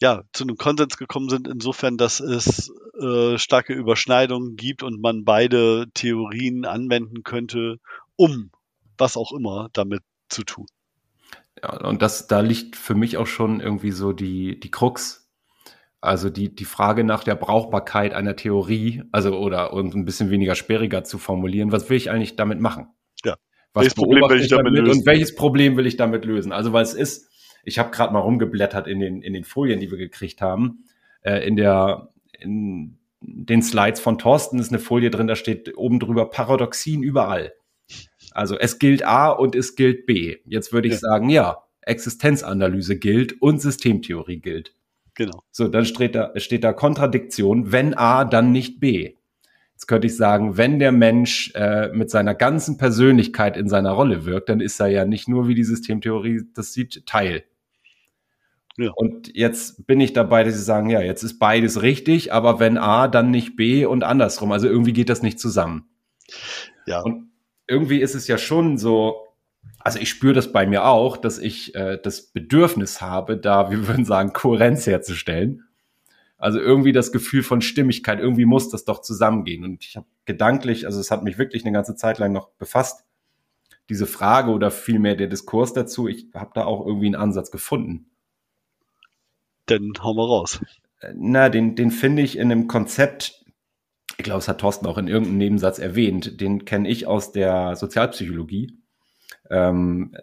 ja, 0.01 0.23
zu 0.31 0.43
einem 0.43 0.57
Konsens 0.57 0.97
gekommen 0.97 1.29
sind, 1.29 1.47
insofern, 1.47 1.97
dass 1.97 2.19
es 2.19 2.71
äh, 2.99 3.37
starke 3.37 3.73
Überschneidungen 3.73 4.55
gibt 4.55 4.83
und 4.83 5.01
man 5.01 5.23
beide 5.25 5.87
Theorien 5.93 6.65
anwenden 6.65 7.23
könnte, 7.23 7.77
um 8.15 8.51
was 8.97 9.17
auch 9.17 9.31
immer 9.31 9.69
damit 9.73 10.01
zu 10.29 10.43
tun. 10.43 10.67
Ja, 11.61 11.85
und 11.87 12.01
das, 12.01 12.27
da 12.27 12.41
liegt 12.41 12.75
für 12.75 12.95
mich 12.95 13.17
auch 13.17 13.27
schon 13.27 13.59
irgendwie 13.59 13.91
so 13.91 14.13
die, 14.13 14.59
die 14.59 14.71
Krux. 14.71 15.23
Also 15.99 16.29
die, 16.29 16.53
die 16.53 16.65
Frage 16.65 17.03
nach 17.03 17.23
der 17.23 17.35
Brauchbarkeit 17.35 18.13
einer 18.13 18.35
Theorie, 18.35 19.03
also 19.11 19.35
oder 19.37 19.73
und 19.73 19.95
ein 19.95 20.05
bisschen 20.05 20.29
weniger 20.29 20.53
sperriger 20.53 21.03
zu 21.03 21.17
formulieren, 21.17 21.71
was 21.71 21.89
will 21.89 21.97
ich 21.97 22.11
eigentlich 22.11 22.35
damit 22.35 22.59
machen? 22.59 22.87
Ja. 23.25 23.35
Was 23.73 23.81
welches 23.81 23.95
Problem 23.95 24.29
will 24.29 24.39
ich 24.39 24.47
damit, 24.47 24.67
damit 24.67 24.85
lösen? 24.85 24.99
Und 24.99 25.05
welches 25.07 25.35
Problem 25.35 25.75
will 25.75 25.87
ich 25.87 25.97
damit 25.97 26.23
lösen? 26.23 26.51
Also, 26.51 26.71
weil 26.71 26.83
es 26.83 26.93
ist, 26.93 27.29
ich 27.63 27.79
habe 27.79 27.91
gerade 27.91 28.13
mal 28.13 28.19
rumgeblättert 28.19 28.87
in 28.87 28.99
den, 28.99 29.21
in 29.21 29.33
den 29.33 29.43
Folien, 29.43 29.79
die 29.79 29.91
wir 29.91 29.97
gekriegt 29.97 30.41
haben. 30.41 30.85
Äh, 31.21 31.47
in 31.47 31.55
der, 31.55 32.09
in 32.39 32.97
den 33.21 33.61
Slides 33.61 33.99
von 33.99 34.17
Thorsten 34.17 34.59
ist 34.59 34.69
eine 34.69 34.79
Folie 34.79 35.09
drin, 35.09 35.27
da 35.27 35.35
steht 35.35 35.77
oben 35.77 35.99
drüber 35.99 36.29
Paradoxien 36.29 37.03
überall. 37.03 37.53
Also 38.31 38.57
es 38.57 38.79
gilt 38.79 39.05
A 39.05 39.29
und 39.29 39.55
es 39.55 39.75
gilt 39.75 40.05
B. 40.05 40.37
Jetzt 40.45 40.71
würde 40.71 40.87
ich 40.87 40.95
ja. 40.95 40.99
sagen, 40.99 41.29
ja, 41.29 41.63
Existenzanalyse 41.81 42.97
gilt 42.97 43.41
und 43.41 43.61
Systemtheorie 43.61 44.39
gilt. 44.39 44.73
Genau. 45.15 45.41
So, 45.51 45.67
dann 45.67 45.85
steht 45.85 46.13
da, 46.13 46.31
steht 46.35 46.63
da 46.63 46.73
Kontradiktion, 46.73 47.71
wenn 47.71 47.95
A, 47.95 48.23
dann 48.23 48.51
nicht 48.51 48.79
B. 48.79 49.16
Jetzt 49.77 49.85
könnte 49.85 50.07
ich 50.07 50.17
sagen, 50.17 50.57
wenn 50.57 50.79
der 50.79 50.91
Mensch 50.91 51.51
äh, 51.53 51.89
mit 51.89 52.09
seiner 52.09 52.33
ganzen 52.33 52.79
Persönlichkeit 52.79 53.55
in 53.55 53.69
seiner 53.69 53.91
Rolle 53.91 54.25
wirkt, 54.25 54.49
dann 54.49 54.59
ist 54.59 54.79
er 54.79 54.87
ja 54.87 55.05
nicht 55.05 55.27
nur, 55.27 55.47
wie 55.47 55.53
die 55.53 55.63
Systemtheorie 55.63 56.45
das 56.55 56.73
sieht, 56.73 57.05
Teil. 57.05 57.43
Ja. 58.75 58.89
Und 58.95 59.35
jetzt 59.35 59.85
bin 59.85 60.01
ich 60.01 60.13
dabei, 60.13 60.43
dass 60.43 60.55
sie 60.55 60.63
sagen, 60.63 60.89
ja, 60.89 61.01
jetzt 61.01 61.21
ist 61.21 61.37
beides 61.37 61.83
richtig, 61.83 62.33
aber 62.33 62.59
wenn 62.59 62.79
A, 62.79 63.07
dann 63.07 63.29
nicht 63.29 63.55
B 63.55 63.85
und 63.85 64.03
andersrum. 64.03 64.51
Also 64.51 64.67
irgendwie 64.67 64.93
geht 64.93 65.09
das 65.09 65.21
nicht 65.21 65.39
zusammen. 65.39 65.87
Ja. 66.87 67.01
Und 67.01 67.29
irgendwie 67.67 68.01
ist 68.01 68.15
es 68.15 68.27
ja 68.27 68.39
schon 68.39 68.79
so, 68.79 69.27
also 69.77 69.99
ich 69.99 70.09
spüre 70.09 70.33
das 70.33 70.51
bei 70.51 70.65
mir 70.65 70.85
auch, 70.85 71.17
dass 71.17 71.37
ich 71.37 71.75
äh, 71.75 71.99
das 72.01 72.31
Bedürfnis 72.31 72.99
habe, 72.99 73.37
da, 73.37 73.69
wir 73.69 73.87
würden 73.87 74.05
sagen, 74.05 74.33
Kohärenz 74.33 74.87
herzustellen. 74.87 75.66
Also 76.37 76.59
irgendwie 76.59 76.91
das 76.91 77.11
Gefühl 77.11 77.41
von 77.41 77.61
Stimmigkeit, 77.61 78.19
irgendwie 78.19 78.45
muss 78.45 78.69
das 78.69 78.85
doch 78.85 79.01
zusammengehen. 79.01 79.63
Und 79.63 79.83
ich 79.83 79.97
habe 79.97 80.05
gedanklich, 80.25 80.85
also 80.85 80.99
es 80.99 81.09
hat 81.09 81.23
mich 81.23 81.37
wirklich 81.37 81.65
eine 81.65 81.73
ganze 81.73 81.95
Zeit 81.95 82.19
lang 82.19 82.31
noch 82.31 82.49
befasst, 82.51 83.05
diese 83.89 84.05
Frage 84.05 84.51
oder 84.51 84.69
vielmehr 84.69 85.15
der 85.15 85.27
Diskurs 85.27 85.73
dazu. 85.73 86.07
Ich 86.07 86.27
habe 86.33 86.51
da 86.53 86.65
auch 86.65 86.85
irgendwie 86.85 87.07
einen 87.07 87.15
Ansatz 87.15 87.51
gefunden. 87.51 88.09
Dann 89.65 89.93
hau 90.01 90.13
mal 90.13 90.25
raus. 90.25 90.61
Äh, 90.99 91.13
na, 91.15 91.49
den, 91.49 91.75
den 91.75 91.91
finde 91.91 92.21
ich 92.21 92.37
in 92.37 92.51
einem 92.51 92.67
Konzept, 92.67 93.45
ich 94.17 94.23
glaube, 94.23 94.39
es 94.39 94.47
hat 94.47 94.61
Thorsten 94.61 94.85
auch 94.85 94.97
in 94.97 95.07
irgendeinem 95.07 95.37
Nebensatz 95.37 95.79
erwähnt, 95.79 96.39
den 96.39 96.65
kenne 96.65 96.89
ich 96.89 97.07
aus 97.07 97.31
der 97.31 97.75
Sozialpsychologie. 97.75 98.77
Ähm, 99.49 100.15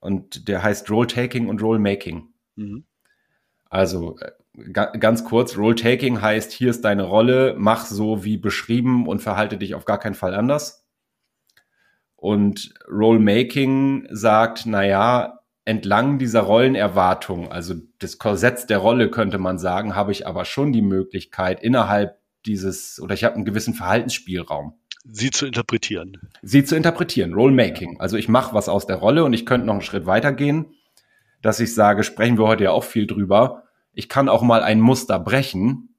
und 0.00 0.48
der 0.48 0.62
heißt 0.62 0.90
Role-Taking 0.90 1.48
und 1.48 1.62
Role-Making. 1.62 2.28
Mhm. 2.56 2.84
Also 3.68 4.18
äh, 4.18 4.32
ganz 4.72 5.24
kurz, 5.24 5.56
Role-Taking 5.56 6.20
heißt, 6.20 6.52
hier 6.52 6.70
ist 6.70 6.84
deine 6.84 7.04
Rolle, 7.04 7.54
mach 7.56 7.86
so 7.86 8.24
wie 8.24 8.36
beschrieben 8.36 9.06
und 9.06 9.20
verhalte 9.20 9.56
dich 9.56 9.74
auf 9.74 9.84
gar 9.84 9.98
keinen 9.98 10.14
Fall 10.14 10.34
anders. 10.34 10.86
Und 12.16 12.74
Role-Making 12.90 14.08
sagt, 14.10 14.66
naja, 14.66 15.40
entlang 15.64 16.18
dieser 16.18 16.40
Rollenerwartung, 16.40 17.52
also 17.52 17.74
des 18.02 18.18
Korsetts 18.18 18.66
der 18.66 18.78
Rolle 18.78 19.10
könnte 19.10 19.38
man 19.38 19.58
sagen, 19.58 19.94
habe 19.94 20.12
ich 20.12 20.26
aber 20.26 20.44
schon 20.44 20.72
die 20.72 20.82
Möglichkeit 20.82 21.62
innerhalb 21.62 22.18
dieses, 22.46 23.00
oder 23.00 23.14
ich 23.14 23.24
habe 23.24 23.36
einen 23.36 23.44
gewissen 23.44 23.74
Verhaltensspielraum 23.74 24.74
sie 25.10 25.30
zu 25.30 25.46
interpretieren. 25.46 26.18
Sie 26.42 26.64
zu 26.64 26.76
interpretieren, 26.76 27.34
Role-Making. 27.34 28.00
Also 28.00 28.16
ich 28.16 28.28
mache 28.28 28.54
was 28.54 28.68
aus 28.68 28.86
der 28.86 28.96
Rolle 28.96 29.24
und 29.24 29.32
ich 29.32 29.46
könnte 29.46 29.66
noch 29.66 29.74
einen 29.74 29.82
Schritt 29.82 30.06
weiter 30.06 30.32
gehen, 30.32 30.74
dass 31.42 31.60
ich 31.60 31.74
sage, 31.74 32.04
sprechen 32.04 32.38
wir 32.38 32.46
heute 32.46 32.64
ja 32.64 32.70
auch 32.70 32.84
viel 32.84 33.06
drüber. 33.06 33.64
Ich 33.98 34.08
kann 34.08 34.28
auch 34.28 34.42
mal 34.42 34.62
ein 34.62 34.80
Muster 34.80 35.18
brechen. 35.18 35.92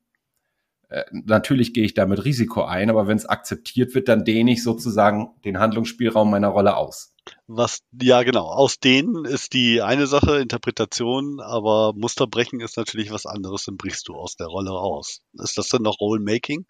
Äh, 0.88 1.04
natürlich 1.12 1.74
gehe 1.74 1.84
ich 1.84 1.96
da 1.96 2.06
mit 2.06 2.24
Risiko 2.24 2.64
ein, 2.64 2.90
aber 2.90 3.08
wenn 3.08 3.18
es 3.18 3.26
akzeptiert 3.26 3.94
wird, 3.94 4.08
dann 4.08 4.24
dehne 4.24 4.54
ich 4.54 4.64
sozusagen 4.64 5.32
den 5.44 5.60
Handlungsspielraum 5.60 6.32
meiner 6.32 6.48
Rolle 6.48 6.78
aus. 6.78 7.14
Was, 7.48 7.82
ja, 8.02 8.24
genau. 8.24 8.46
Aus 8.46 8.80
denen 8.80 9.26
ist 9.26 9.52
die 9.52 9.82
eine 9.82 10.08
Sache, 10.08 10.40
Interpretation, 10.40 11.42
aber 11.42 11.92
Musterbrechen 11.94 12.62
ist 12.62 12.78
natürlich 12.78 13.12
was 13.12 13.26
anderes, 13.26 13.66
dann 13.66 13.76
brichst 13.76 14.08
du 14.08 14.16
aus 14.16 14.38
der 14.38 14.48
Rolle 14.48 14.72
aus. 14.72 15.20
Ist 15.34 15.58
das 15.58 15.68
dann 15.68 15.82
noch 15.82 16.00
Role-Making? 16.00 16.66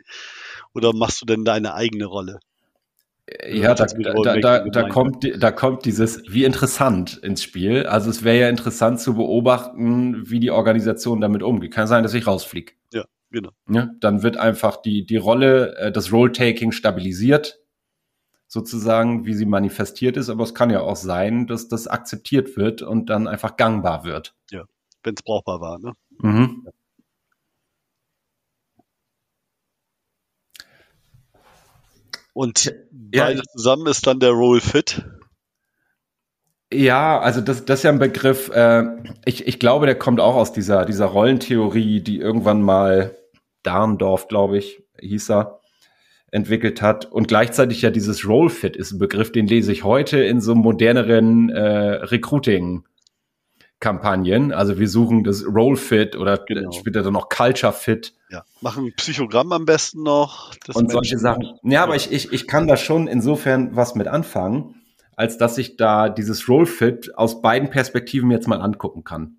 Oder 0.73 0.93
machst 0.93 1.21
du 1.21 1.27
denn 1.27 1.45
deine 1.45 1.75
eigene 1.75 2.07
Rolle? 2.07 2.39
Ja, 3.51 3.75
da, 3.75 3.85
da, 3.85 4.35
da, 4.37 4.59
da, 4.59 4.89
kommt, 4.89 5.23
da 5.37 5.51
kommt 5.51 5.85
dieses, 5.85 6.23
wie 6.29 6.45
interessant 6.45 7.17
ins 7.17 7.43
Spiel. 7.43 7.85
Also 7.85 8.09
es 8.09 8.23
wäre 8.23 8.39
ja 8.39 8.49
interessant 8.49 8.99
zu 8.99 9.13
beobachten, 9.13 10.29
wie 10.29 10.39
die 10.39 10.51
Organisation 10.51 11.21
damit 11.21 11.43
umgeht. 11.43 11.73
Kann 11.73 11.87
sein, 11.87 12.03
dass 12.03 12.13
ich 12.13 12.25
rausfliege. 12.25 12.73
Ja, 12.93 13.05
genau. 13.29 13.51
Ja, 13.69 13.89
dann 13.99 14.23
wird 14.23 14.37
einfach 14.37 14.77
die, 14.77 15.05
die 15.05 15.17
Rolle, 15.17 15.75
äh, 15.77 15.91
das 15.91 16.11
Role-Taking 16.11 16.71
stabilisiert 16.71 17.59
sozusagen, 18.47 19.25
wie 19.25 19.35
sie 19.35 19.45
manifestiert 19.45 20.17
ist, 20.17 20.29
aber 20.29 20.43
es 20.43 20.55
kann 20.55 20.71
ja 20.71 20.81
auch 20.81 20.95
sein, 20.95 21.45
dass 21.45 21.67
das 21.67 21.87
akzeptiert 21.87 22.57
wird 22.57 22.81
und 22.81 23.09
dann 23.09 23.27
einfach 23.27 23.57
gangbar 23.57 24.03
wird. 24.03 24.33
Ja, 24.49 24.63
wenn 25.03 25.13
es 25.13 25.21
brauchbar 25.23 25.61
war, 25.61 25.79
ne? 25.79 25.93
Mhm. 26.21 26.67
Und 32.39 32.73
ja, 33.13 33.35
zusammen 33.51 33.87
ist 33.87 34.07
dann 34.07 34.21
der 34.21 34.31
Roll 34.31 34.61
Fit. 34.61 35.03
Ja, 36.71 37.19
also 37.19 37.41
das, 37.41 37.65
das 37.65 37.79
ist 37.79 37.83
ja 37.83 37.91
ein 37.91 37.99
Begriff, 37.99 38.49
äh, 38.53 38.85
ich, 39.25 39.45
ich 39.45 39.59
glaube, 39.59 39.87
der 39.87 39.95
kommt 39.95 40.21
auch 40.21 40.35
aus 40.35 40.53
dieser, 40.53 40.85
dieser 40.85 41.07
Rollentheorie, 41.07 41.99
die 41.99 42.17
irgendwann 42.17 42.61
mal 42.61 43.17
Darndorf, 43.63 44.29
glaube 44.29 44.57
ich, 44.57 44.81
hieß 45.01 45.31
er, 45.31 45.59
entwickelt 46.31 46.81
hat. 46.81 47.11
Und 47.11 47.27
gleichzeitig 47.27 47.81
ja 47.81 47.89
dieses 47.89 48.25
Role-Fit 48.25 48.77
ist 48.77 48.93
ein 48.93 48.99
Begriff, 48.99 49.33
den 49.33 49.45
lese 49.45 49.73
ich 49.73 49.83
heute 49.83 50.19
in 50.19 50.39
so 50.39 50.55
moderneren 50.55 51.49
äh, 51.49 51.59
Recruiting. 52.05 52.85
Kampagnen. 53.79 54.51
Also 54.51 54.77
wir 54.77 54.89
suchen 54.89 55.23
das 55.23 55.45
Role 55.45 55.77
Fit 55.77 56.15
oder 56.15 56.37
genau. 56.37 56.71
später 56.71 57.01
dann 57.01 57.13
noch 57.13 57.29
Culture 57.29 57.73
Fit. 57.73 58.13
Ja, 58.29 58.43
machen 58.61 58.91
Psychogramm 58.97 59.51
am 59.51 59.65
besten 59.65 60.03
noch. 60.03 60.53
und 60.73 60.91
solche 60.91 61.17
Sachen. 61.17 61.57
Ja, 61.63 61.83
aber 61.83 61.95
ich, 61.95 62.11
ich, 62.11 62.31
ich 62.33 62.47
kann 62.47 62.67
da 62.67 62.77
schon 62.77 63.07
insofern 63.07 63.75
was 63.75 63.95
mit 63.95 64.07
anfangen, 64.07 64.75
als 65.15 65.37
dass 65.37 65.57
ich 65.57 65.77
da 65.77 66.09
dieses 66.09 66.47
Role 66.49 66.65
Fit 66.65 67.15
aus 67.15 67.41
beiden 67.41 67.69
Perspektiven 67.69 68.31
jetzt 68.31 68.47
mal 68.47 68.61
angucken 68.61 69.03
kann. 69.03 69.37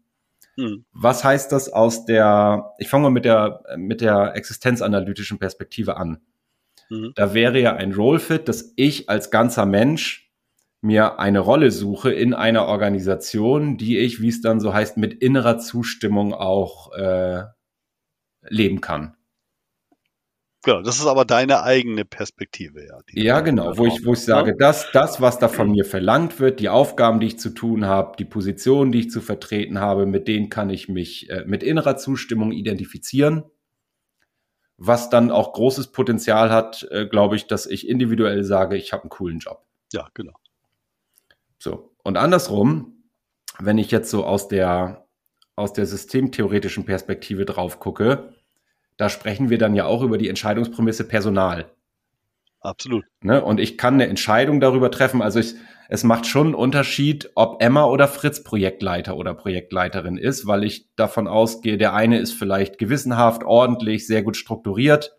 Hm. 0.56 0.84
Was 0.92 1.22
heißt 1.24 1.52
das 1.52 1.72
aus 1.72 2.04
der, 2.04 2.72
ich 2.78 2.88
fange 2.88 3.04
mal 3.04 3.10
mit 3.10 3.24
der, 3.24 3.62
mit 3.76 4.00
der 4.00 4.34
existenzanalytischen 4.34 5.38
Perspektive 5.38 5.96
an. 5.96 6.20
Mhm. 6.90 7.12
Da 7.14 7.32
wäre 7.34 7.58
ja 7.60 7.74
ein 7.74 7.94
Role-Fit, 7.94 8.48
dass 8.48 8.72
ich 8.76 9.08
als 9.08 9.30
ganzer 9.30 9.64
Mensch 9.64 10.29
mir 10.80 11.18
eine 11.18 11.40
Rolle 11.40 11.70
suche 11.70 12.12
in 12.12 12.32
einer 12.34 12.66
Organisation, 12.66 13.76
die 13.76 13.98
ich, 13.98 14.20
wie 14.20 14.28
es 14.28 14.40
dann 14.40 14.60
so 14.60 14.72
heißt, 14.72 14.96
mit 14.96 15.14
innerer 15.14 15.58
Zustimmung 15.58 16.32
auch 16.32 16.92
äh, 16.92 17.44
leben 18.42 18.80
kann. 18.80 19.16
Genau, 20.62 20.82
das 20.82 20.98
ist 20.98 21.06
aber 21.06 21.24
deine 21.24 21.62
eigene 21.62 22.04
Perspektive, 22.04 22.86
ja. 22.86 23.00
Ja, 23.12 23.40
genau, 23.40 23.78
wo 23.78 23.86
ich, 23.86 24.04
wo 24.04 24.12
ich 24.12 24.20
sage, 24.20 24.54
das, 24.58 24.90
das, 24.92 25.20
was 25.20 25.38
da 25.38 25.48
von 25.48 25.70
mir 25.70 25.86
verlangt 25.86 26.38
wird, 26.38 26.60
die 26.60 26.68
Aufgaben, 26.68 27.18
die 27.18 27.28
ich 27.28 27.38
zu 27.38 27.50
tun 27.50 27.86
habe, 27.86 28.16
die 28.18 28.26
Positionen, 28.26 28.92
die 28.92 29.00
ich 29.00 29.10
zu 29.10 29.22
vertreten 29.22 29.80
habe, 29.80 30.04
mit 30.04 30.28
denen 30.28 30.50
kann 30.50 30.68
ich 30.68 30.88
mich 30.88 31.30
äh, 31.30 31.44
mit 31.46 31.62
innerer 31.62 31.96
Zustimmung 31.96 32.52
identifizieren 32.52 33.44
was 34.80 35.10
dann 35.10 35.30
auch 35.30 35.52
großes 35.52 35.92
Potenzial 35.92 36.50
hat, 36.50 36.88
äh, 36.90 37.06
glaube 37.06 37.36
ich, 37.36 37.46
dass 37.46 37.66
ich 37.66 37.86
individuell 37.86 38.42
sage, 38.44 38.76
ich 38.76 38.94
habe 38.94 39.02
einen 39.04 39.10
coolen 39.10 39.38
Job. 39.38 39.62
Ja, 39.92 40.08
genau. 40.14 40.32
So. 41.60 41.94
Und 42.02 42.16
andersrum, 42.16 43.04
wenn 43.58 43.78
ich 43.78 43.90
jetzt 43.90 44.10
so 44.10 44.24
aus 44.24 44.48
der, 44.48 45.06
aus 45.54 45.72
der 45.74 45.86
systemtheoretischen 45.86 46.86
Perspektive 46.86 47.44
drauf 47.44 47.78
gucke, 47.78 48.32
da 48.96 49.08
sprechen 49.08 49.50
wir 49.50 49.58
dann 49.58 49.74
ja 49.74 49.84
auch 49.84 50.02
über 50.02 50.18
die 50.18 50.28
Entscheidungsprämisse 50.28 51.06
Personal. 51.06 51.70
Absolut. 52.60 53.04
Ne? 53.22 53.42
Und 53.42 53.60
ich 53.60 53.78
kann 53.78 53.94
eine 53.94 54.06
Entscheidung 54.06 54.60
darüber 54.60 54.90
treffen. 54.90 55.22
Also 55.22 55.38
ich, 55.38 55.54
es 55.88 56.02
macht 56.02 56.26
schon 56.26 56.48
einen 56.48 56.54
Unterschied, 56.54 57.30
ob 57.34 57.62
Emma 57.62 57.84
oder 57.84 58.08
Fritz 58.08 58.42
Projektleiter 58.42 59.16
oder 59.16 59.34
Projektleiterin 59.34 60.16
ist, 60.16 60.46
weil 60.46 60.64
ich 60.64 60.94
davon 60.96 61.28
ausgehe, 61.28 61.78
der 61.78 61.94
eine 61.94 62.18
ist 62.18 62.32
vielleicht 62.32 62.78
gewissenhaft, 62.78 63.44
ordentlich, 63.44 64.06
sehr 64.06 64.22
gut 64.22 64.36
strukturiert, 64.36 65.14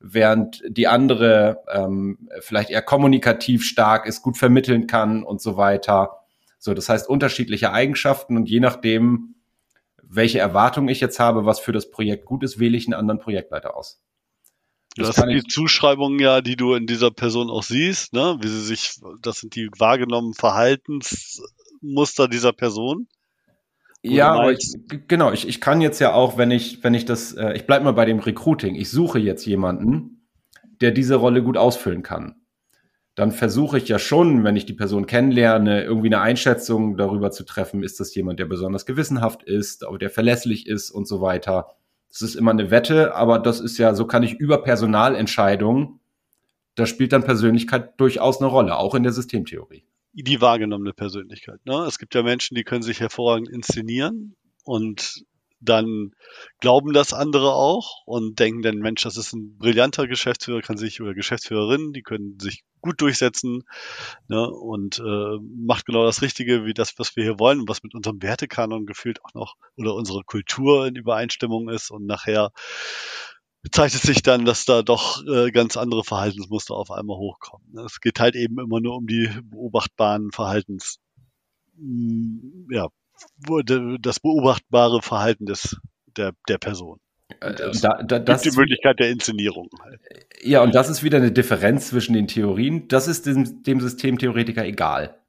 während 0.00 0.62
die 0.66 0.88
andere 0.88 1.62
ähm, 1.70 2.28
vielleicht 2.40 2.70
eher 2.70 2.82
kommunikativ 2.82 3.64
stark 3.64 4.06
ist, 4.06 4.22
gut 4.22 4.38
vermitteln 4.38 4.86
kann 4.86 5.22
und 5.22 5.40
so 5.40 5.56
weiter. 5.56 6.20
So, 6.58 6.74
das 6.74 6.88
heißt 6.88 7.08
unterschiedliche 7.08 7.72
Eigenschaften 7.72 8.36
und 8.36 8.48
je 8.48 8.60
nachdem, 8.60 9.34
welche 10.02 10.38
Erwartungen 10.38 10.88
ich 10.88 11.00
jetzt 11.00 11.20
habe, 11.20 11.44
was 11.44 11.60
für 11.60 11.72
das 11.72 11.90
Projekt 11.90 12.24
gut 12.24 12.42
ist, 12.42 12.58
wähle 12.58 12.76
ich 12.76 12.86
einen 12.86 12.94
anderen 12.94 13.20
Projektleiter 13.20 13.76
aus. 13.76 14.02
Das, 14.96 15.08
das 15.08 15.16
sind 15.16 15.28
die 15.28 15.44
Zuschreibungen 15.44 16.18
ja, 16.18 16.40
die 16.40 16.56
du 16.56 16.74
in 16.74 16.86
dieser 16.86 17.10
Person 17.10 17.48
auch 17.48 17.62
siehst, 17.62 18.12
ne? 18.12 18.38
Wie 18.40 18.48
sie 18.48 18.62
sich, 18.62 19.00
das 19.22 19.38
sind 19.38 19.54
die 19.54 19.70
wahrgenommenen 19.78 20.34
Verhaltensmuster 20.34 22.26
dieser 22.26 22.52
Person. 22.52 23.06
Ja, 24.02 24.32
aber 24.32 24.52
ich, 24.52 24.74
genau, 25.08 25.32
ich, 25.32 25.46
ich 25.46 25.60
kann 25.60 25.80
jetzt 25.82 26.00
ja 26.00 26.14
auch, 26.14 26.38
wenn 26.38 26.50
ich, 26.50 26.82
wenn 26.82 26.94
ich 26.94 27.04
das, 27.04 27.32
äh, 27.34 27.52
ich 27.54 27.66
bleib 27.66 27.82
mal 27.84 27.92
bei 27.92 28.06
dem 28.06 28.18
Recruiting, 28.18 28.74
ich 28.74 28.90
suche 28.90 29.18
jetzt 29.18 29.44
jemanden, 29.46 30.26
der 30.80 30.90
diese 30.92 31.16
Rolle 31.16 31.42
gut 31.42 31.56
ausfüllen 31.58 32.02
kann. 32.02 32.36
dann 33.14 33.32
versuche 33.32 33.78
ich 33.78 33.88
ja 33.88 33.98
schon, 33.98 34.44
wenn 34.44 34.56
ich 34.56 34.66
die 34.66 34.72
Person 34.72 35.06
kennenlerne, 35.06 35.82
irgendwie 35.84 36.08
eine 36.08 36.20
Einschätzung 36.20 36.96
darüber 36.96 37.30
zu 37.30 37.44
treffen, 37.44 37.82
ist 37.82 38.00
das 38.00 38.14
jemand, 38.14 38.38
der 38.38 38.46
besonders 38.46 38.86
gewissenhaft 38.86 39.42
ist, 39.42 39.84
der 40.00 40.10
verlässlich 40.10 40.66
ist 40.66 40.90
und 40.90 41.06
so 41.06 41.20
weiter. 41.20 41.68
Das 42.08 42.22
ist 42.22 42.34
immer 42.36 42.52
eine 42.52 42.70
Wette, 42.70 43.14
aber 43.14 43.38
das 43.38 43.60
ist 43.60 43.78
ja, 43.78 43.94
so 43.94 44.06
kann 44.06 44.22
ich 44.22 44.34
über 44.34 44.62
Personalentscheidungen, 44.62 46.00
da 46.76 46.86
spielt 46.86 47.12
dann 47.12 47.24
Persönlichkeit 47.24 48.00
durchaus 48.00 48.40
eine 48.40 48.48
Rolle, 48.50 48.76
auch 48.76 48.94
in 48.94 49.02
der 49.02 49.12
Systemtheorie. 49.12 49.84
Die 50.12 50.40
wahrgenommene 50.40 50.92
Persönlichkeit. 50.92 51.64
Ne? 51.64 51.84
Es 51.86 51.98
gibt 51.98 52.14
ja 52.14 52.22
Menschen, 52.22 52.54
die 52.54 52.64
können 52.64 52.82
sich 52.82 53.00
hervorragend 53.00 53.48
inszenieren 53.48 54.34
und 54.64 55.24
dann 55.60 56.12
glauben 56.60 56.92
das 56.92 57.12
andere 57.12 57.52
auch 57.52 58.02
und 58.06 58.38
denken 58.38 58.62
dann, 58.62 58.78
Mensch, 58.78 59.02
das 59.02 59.16
ist 59.16 59.34
ein 59.34 59.58
brillanter 59.58 60.06
Geschäftsführer, 60.08 60.62
kann 60.62 60.78
sich 60.78 61.00
oder 61.00 61.14
Geschäftsführerin, 61.14 61.92
die 61.92 62.02
können 62.02 62.38
sich 62.40 62.64
gut 62.80 63.00
durchsetzen 63.00 63.64
ne, 64.28 64.48
und 64.48 64.98
äh, 64.98 65.38
macht 65.40 65.84
genau 65.84 66.04
das 66.04 66.22
Richtige, 66.22 66.64
wie 66.64 66.72
das, 66.72 66.98
was 66.98 67.14
wir 67.14 67.24
hier 67.24 67.38
wollen 67.38 67.60
und 67.60 67.68
was 67.68 67.82
mit 67.82 67.94
unserem 67.94 68.22
Wertekanon 68.22 68.86
gefühlt 68.86 69.22
auch 69.24 69.34
noch 69.34 69.56
oder 69.76 69.94
unsere 69.94 70.24
Kultur 70.24 70.86
in 70.86 70.96
Übereinstimmung 70.96 71.68
ist 71.68 71.90
und 71.90 72.06
nachher 72.06 72.52
zeichnet 73.70 74.02
sich 74.02 74.22
dann, 74.22 74.44
dass 74.44 74.64
da 74.64 74.82
doch 74.82 75.24
äh, 75.26 75.50
ganz 75.50 75.76
andere 75.76 76.04
Verhaltensmuster 76.04 76.74
auf 76.74 76.90
einmal 76.90 77.16
hochkommen. 77.16 77.78
Es 77.84 78.00
geht 78.00 78.20
halt 78.20 78.34
eben 78.34 78.58
immer 78.58 78.80
nur 78.80 78.96
um 78.96 79.06
die 79.06 79.28
beobachtbaren 79.42 80.30
Verhaltens, 80.32 80.98
ja, 82.70 82.88
das 84.00 84.20
beobachtbare 84.20 85.02
Verhalten 85.02 85.46
des, 85.46 85.76
der, 86.16 86.32
der 86.48 86.58
Person. 86.58 86.98
Äh, 87.40 87.54
da, 87.80 88.02
da, 88.02 88.18
das 88.18 88.42
die 88.42 88.50
Möglichkeit 88.50 88.98
der 88.98 89.10
Inszenierung. 89.10 89.68
Halt. 89.82 90.00
Ja, 90.42 90.62
und 90.62 90.74
das 90.74 90.88
ist 90.88 91.02
wieder 91.02 91.18
eine 91.18 91.32
Differenz 91.32 91.88
zwischen 91.88 92.14
den 92.14 92.26
Theorien. 92.26 92.88
Das 92.88 93.08
ist 93.08 93.26
dem, 93.26 93.62
dem 93.62 93.80
Systemtheoretiker 93.80 94.64
egal. 94.64 95.19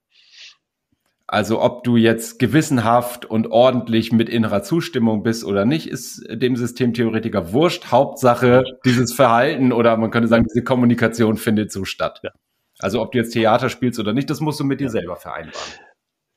Also 1.32 1.62
ob 1.62 1.86
du 1.86 1.96
jetzt 1.96 2.40
gewissenhaft 2.40 3.24
und 3.24 3.48
ordentlich 3.52 4.12
mit 4.12 4.28
innerer 4.28 4.64
Zustimmung 4.64 5.24
bist 5.24 5.46
oder 5.46 5.64
nicht, 5.64 5.88
ist 5.88 6.26
dem 6.30 6.58
Systemtheoretiker 6.58 7.54
wurscht. 7.54 7.86
Hauptsache 7.90 8.66
dieses 8.84 9.14
Verhalten 9.14 9.72
oder 9.72 9.96
man 9.96 10.12
könnte 10.12 10.28
sagen, 10.28 10.46
diese 10.50 10.62
Kommunikation 10.62 11.38
findet 11.38 11.72
so 11.72 11.86
statt. 11.86 12.20
Ja. 12.22 12.32
Also 12.80 13.02
ob 13.02 13.14
du 13.14 13.20
jetzt 13.20 13.32
Theater 13.32 13.70
spielst 13.70 13.98
oder 13.98 14.12
nicht, 14.12 14.30
das 14.30 14.42
musst 14.42 14.60
du 14.60 14.66
mit 14.66 14.82
dir 14.82 14.90
selber 14.90 15.16
vereinbaren. 15.16 15.72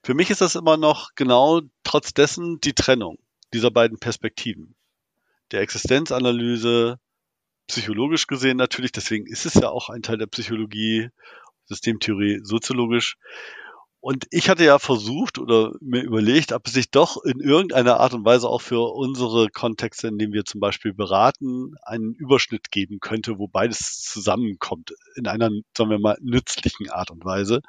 Für 0.05 0.15
mich 0.15 0.31
ist 0.31 0.43
das 0.43 0.55
immer 0.55 0.77
noch 0.77 1.11
genau 1.17 1.63
trotz 1.83 2.15
dessen 2.15 2.61
die 2.63 2.75
Trennung 2.75 3.19
dieser 3.53 3.73
beiden 3.73 3.99
Perspektiven. 3.99 4.77
Der 5.51 5.63
Existenzanalyse, 5.63 7.01
psychologisch 7.67 8.29
gesehen 8.29 8.59
natürlich, 8.59 8.93
deswegen 8.93 9.27
ist 9.27 9.45
es 9.45 9.55
ja 9.55 9.71
auch 9.71 9.89
ein 9.89 10.03
Teil 10.03 10.19
der 10.19 10.27
Psychologie, 10.27 11.09
Systemtheorie 11.65 12.39
soziologisch. 12.45 13.17
Und 14.05 14.27
ich 14.31 14.51
hatte 14.51 14.67
ja 14.67 14.79
versucht 14.79 15.39
oder 15.39 15.73
mir 15.81 16.03
überlegt, 16.03 16.53
ob 16.53 16.67
es 16.67 16.75
sich 16.75 16.91
doch 16.91 17.25
in 17.25 17.41
irgendeiner 17.41 18.01
Art 18.01 18.13
und 18.13 18.23
Weise 18.23 18.51
auch 18.51 18.61
für 18.61 18.93
unsere 18.93 19.49
Kontexte, 19.49 20.09
in 20.09 20.19
denen 20.19 20.35
wir 20.35 20.45
zum 20.45 20.61
Beispiel 20.61 20.93
beraten, 20.93 21.75
einen 21.81 22.13
Überschnitt 22.13 22.71
geben 22.71 23.01
könnte, 23.01 23.39
wo 23.39 23.49
beides 23.49 24.03
zusammenkommt 24.03 24.93
in 25.17 25.27
einer, 25.27 25.49
sagen 25.75 25.89
wir 25.89 25.99
mal, 25.99 26.19
nützlichen 26.21 26.91
Art 26.91 27.11
und 27.11 27.25
Weise. 27.25 27.63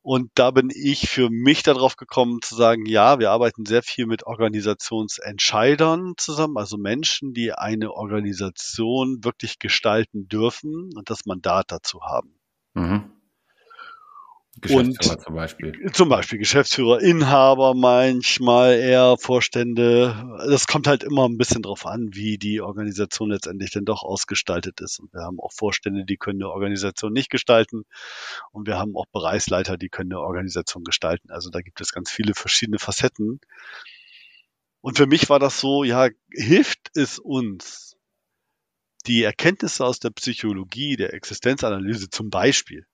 Und 0.00 0.30
da 0.36 0.52
bin 0.52 0.70
ich 0.74 1.10
für 1.10 1.28
mich 1.28 1.62
darauf 1.62 1.96
gekommen 1.96 2.40
zu 2.40 2.54
sagen, 2.54 2.86
ja, 2.86 3.18
wir 3.18 3.30
arbeiten 3.30 3.66
sehr 3.66 3.82
viel 3.82 4.06
mit 4.06 4.22
Organisationsentscheidern 4.22 6.14
zusammen, 6.16 6.56
also 6.56 6.78
Menschen, 6.78 7.34
die 7.34 7.52
eine 7.52 7.92
Organisation 7.92 9.22
wirklich 9.22 9.58
gestalten 9.58 10.28
dürfen 10.28 10.88
und 10.96 11.10
das 11.10 11.26
Mandat 11.26 11.66
dazu 11.68 12.00
haben. 12.04 12.40
Mhm. 12.72 13.09
Geschäftsführer 14.58 15.16
und 15.16 15.22
zum 15.22 15.34
Beispiel. 15.34 15.92
Zum 15.92 16.08
Beispiel 16.08 16.38
Geschäftsführer, 16.38 17.00
Inhaber 17.00 17.74
manchmal 17.74 18.74
eher 18.74 19.16
Vorstände. 19.18 20.38
Das 20.46 20.66
kommt 20.66 20.86
halt 20.86 21.04
immer 21.04 21.28
ein 21.28 21.38
bisschen 21.38 21.62
drauf 21.62 21.86
an, 21.86 22.10
wie 22.12 22.36
die 22.36 22.60
Organisation 22.60 23.30
letztendlich 23.30 23.70
denn 23.70 23.84
doch 23.84 24.02
ausgestaltet 24.02 24.80
ist. 24.80 24.98
Und 24.98 25.12
wir 25.12 25.22
haben 25.22 25.38
auch 25.38 25.52
Vorstände, 25.52 26.04
die 26.04 26.16
können 26.16 26.42
eine 26.42 26.50
Organisation 26.50 27.12
nicht 27.12 27.30
gestalten. 27.30 27.84
Und 28.50 28.66
wir 28.66 28.76
haben 28.76 28.96
auch 28.96 29.06
Bereichsleiter, 29.12 29.76
die 29.76 29.88
können 29.88 30.12
eine 30.12 30.20
Organisation 30.20 30.82
gestalten. 30.82 31.30
Also 31.30 31.50
da 31.50 31.60
gibt 31.60 31.80
es 31.80 31.92
ganz 31.92 32.10
viele 32.10 32.34
verschiedene 32.34 32.78
Facetten. 32.78 33.40
Und 34.80 34.96
für 34.96 35.06
mich 35.06 35.28
war 35.28 35.38
das 35.38 35.60
so, 35.60 35.84
ja, 35.84 36.08
hilft 36.32 36.90
es 36.94 37.18
uns, 37.18 37.96
die 39.06 39.22
Erkenntnisse 39.22 39.84
aus 39.84 39.98
der 39.98 40.10
Psychologie, 40.10 40.96
der 40.96 41.14
Existenzanalyse 41.14 42.10
zum 42.10 42.30
Beispiel, 42.30 42.86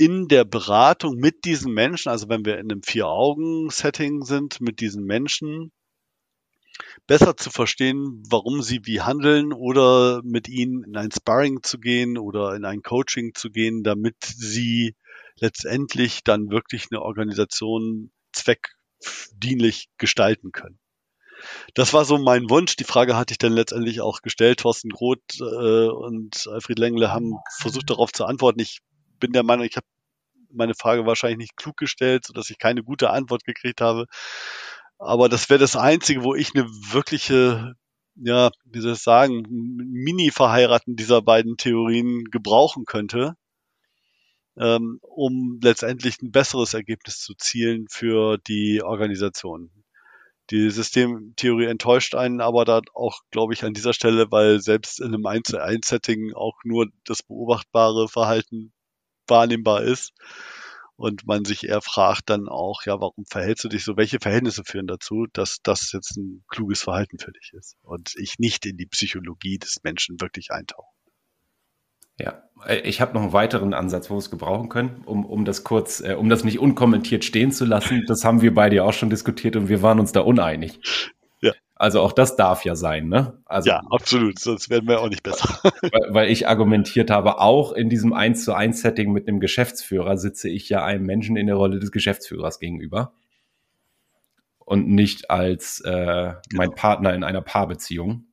in 0.00 0.28
der 0.28 0.46
Beratung 0.46 1.16
mit 1.16 1.44
diesen 1.44 1.74
Menschen, 1.74 2.08
also 2.08 2.30
wenn 2.30 2.46
wir 2.46 2.54
in 2.54 2.72
einem 2.72 2.82
Vier-Augen-Setting 2.82 4.22
sind, 4.22 4.58
mit 4.58 4.80
diesen 4.80 5.04
Menschen, 5.04 5.72
besser 7.06 7.36
zu 7.36 7.50
verstehen, 7.50 8.22
warum 8.30 8.62
sie 8.62 8.80
wie 8.84 9.02
handeln 9.02 9.52
oder 9.52 10.22
mit 10.24 10.48
ihnen 10.48 10.84
in 10.84 10.96
ein 10.96 11.10
Sparring 11.10 11.62
zu 11.62 11.78
gehen 11.78 12.16
oder 12.16 12.56
in 12.56 12.64
ein 12.64 12.80
Coaching 12.80 13.34
zu 13.34 13.50
gehen, 13.50 13.82
damit 13.82 14.16
sie 14.24 14.94
letztendlich 15.38 16.24
dann 16.24 16.50
wirklich 16.50 16.86
eine 16.90 17.02
Organisation 17.02 18.10
zweckdienlich 18.32 19.90
gestalten 19.98 20.50
können. 20.50 20.78
Das 21.74 21.92
war 21.92 22.06
so 22.06 22.16
mein 22.16 22.48
Wunsch. 22.48 22.74
Die 22.76 22.84
Frage 22.84 23.18
hatte 23.18 23.32
ich 23.32 23.38
dann 23.38 23.52
letztendlich 23.52 24.00
auch 24.00 24.22
gestellt. 24.22 24.60
Thorsten 24.60 24.88
Groth 24.88 25.40
äh, 25.40 25.88
und 25.88 26.46
Alfred 26.50 26.78
Lengle 26.78 27.12
haben 27.12 27.34
versucht 27.58 27.90
darauf 27.90 28.12
zu 28.12 28.24
antworten. 28.24 28.60
Ich 28.60 28.80
bin 29.20 29.32
der 29.32 29.44
Meinung, 29.44 29.64
ich 29.64 29.76
habe 29.76 29.86
meine 30.52 30.74
Frage 30.74 31.06
wahrscheinlich 31.06 31.38
nicht 31.38 31.56
klug 31.56 31.76
gestellt, 31.76 32.26
sodass 32.26 32.50
ich 32.50 32.58
keine 32.58 32.82
gute 32.82 33.10
Antwort 33.10 33.44
gekriegt 33.44 33.80
habe. 33.80 34.06
Aber 34.98 35.28
das 35.28 35.48
wäre 35.48 35.60
das 35.60 35.76
Einzige, 35.76 36.22
wo 36.24 36.34
ich 36.34 36.54
eine 36.54 36.64
wirkliche, 36.64 37.74
ja, 38.16 38.50
wie 38.64 38.80
soll 38.80 38.92
ich 38.92 38.98
sagen, 38.98 39.44
Mini-Verheiraten 39.48 40.96
dieser 40.96 41.22
beiden 41.22 41.56
Theorien 41.56 42.24
gebrauchen 42.24 42.84
könnte, 42.84 43.34
ähm, 44.58 44.98
um 45.02 45.58
letztendlich 45.62 46.20
ein 46.20 46.32
besseres 46.32 46.74
Ergebnis 46.74 47.20
zu 47.20 47.34
zielen 47.34 47.86
für 47.88 48.38
die 48.38 48.82
Organisation. 48.82 49.70
Die 50.50 50.68
Systemtheorie 50.70 51.66
enttäuscht 51.66 52.16
einen 52.16 52.40
aber 52.40 52.64
da 52.64 52.80
auch, 52.94 53.20
glaube 53.30 53.54
ich, 53.54 53.64
an 53.64 53.72
dieser 53.72 53.92
Stelle, 53.92 54.32
weil 54.32 54.60
selbst 54.60 55.00
in 55.00 55.14
einem 55.14 55.24
1 55.24 55.48
zu 55.48 55.62
1 55.62 55.86
Setting 55.86 56.34
auch 56.34 56.58
nur 56.64 56.88
das 57.04 57.22
beobachtbare 57.22 58.08
Verhalten 58.08 58.72
wahrnehmbar 59.30 59.82
ist. 59.82 60.12
Und 60.96 61.26
man 61.26 61.46
sich 61.46 61.66
eher 61.66 61.80
fragt 61.80 62.28
dann 62.28 62.46
auch, 62.46 62.82
ja, 62.84 63.00
warum 63.00 63.24
verhältst 63.24 63.64
du 63.64 63.68
dich 63.68 63.84
so? 63.84 63.96
Welche 63.96 64.18
Verhältnisse 64.20 64.64
führen 64.64 64.86
dazu, 64.86 65.26
dass 65.32 65.60
das 65.62 65.92
jetzt 65.92 66.18
ein 66.18 66.44
kluges 66.48 66.82
Verhalten 66.82 67.18
für 67.18 67.32
dich 67.32 67.52
ist? 67.54 67.76
Und 67.80 68.12
ich 68.16 68.38
nicht 68.38 68.66
in 68.66 68.76
die 68.76 68.84
Psychologie 68.84 69.56
des 69.56 69.78
Menschen 69.82 70.20
wirklich 70.20 70.50
eintauche. 70.50 70.90
Ja, 72.20 72.42
äh, 72.66 72.80
ich 72.80 73.00
habe 73.00 73.14
noch 73.14 73.22
einen 73.22 73.32
weiteren 73.32 73.72
Ansatz, 73.72 74.10
wo 74.10 74.14
wir 74.14 74.18
es 74.18 74.30
gebrauchen 74.30 74.68
können, 74.68 75.02
um, 75.06 75.24
um 75.24 75.46
das 75.46 75.64
kurz, 75.64 76.00
äh, 76.00 76.14
um 76.18 76.28
das 76.28 76.44
nicht 76.44 76.58
unkommentiert 76.58 77.24
stehen 77.24 77.50
zu 77.50 77.64
lassen. 77.64 78.04
Das 78.06 78.24
haben 78.24 78.42
wir 78.42 78.54
beide 78.54 78.76
ja 78.76 78.84
auch 78.84 78.92
schon 78.92 79.10
diskutiert 79.10 79.56
und 79.56 79.68
wir 79.68 79.80
waren 79.80 80.00
uns 80.00 80.12
da 80.12 80.20
uneinig. 80.20 80.80
Also 81.80 82.02
auch 82.02 82.12
das 82.12 82.36
darf 82.36 82.66
ja 82.66 82.76
sein, 82.76 83.08
ne? 83.08 83.42
Also, 83.46 83.70
ja, 83.70 83.80
absolut, 83.88 84.38
sonst 84.38 84.68
werden 84.68 84.86
wir 84.86 85.00
auch 85.00 85.08
nicht 85.08 85.22
besser. 85.22 85.48
weil, 85.80 86.14
weil 86.14 86.30
ich 86.30 86.46
argumentiert 86.46 87.10
habe, 87.10 87.38
auch 87.38 87.72
in 87.72 87.88
diesem 87.88 88.12
1 88.12 88.44
zu 88.44 88.52
1 88.52 88.82
Setting 88.82 89.14
mit 89.14 89.26
einem 89.26 89.40
Geschäftsführer 89.40 90.18
sitze 90.18 90.50
ich 90.50 90.68
ja 90.68 90.84
einem 90.84 91.06
Menschen 91.06 91.38
in 91.38 91.46
der 91.46 91.56
Rolle 91.56 91.78
des 91.78 91.90
Geschäftsführers 91.90 92.58
gegenüber 92.58 93.14
und 94.58 94.88
nicht 94.88 95.30
als 95.30 95.80
äh, 95.80 95.90
genau. 95.90 96.36
mein 96.52 96.74
Partner 96.74 97.14
in 97.14 97.24
einer 97.24 97.40
Paarbeziehung. 97.40 98.26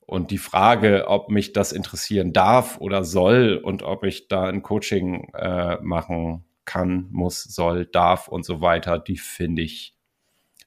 Und 0.00 0.32
die 0.32 0.38
Frage, 0.38 1.04
ob 1.06 1.30
mich 1.30 1.52
das 1.52 1.70
interessieren 1.70 2.32
darf 2.32 2.80
oder 2.80 3.04
soll 3.04 3.60
und 3.62 3.84
ob 3.84 4.02
ich 4.02 4.26
da 4.26 4.48
ein 4.48 4.62
Coaching 4.62 5.30
äh, 5.34 5.76
machen 5.82 6.44
kann, 6.64 7.06
muss, 7.12 7.44
soll, 7.44 7.86
darf 7.86 8.26
und 8.26 8.44
so 8.44 8.60
weiter, 8.60 8.98
die 8.98 9.18
finde 9.18 9.62
ich, 9.62 9.96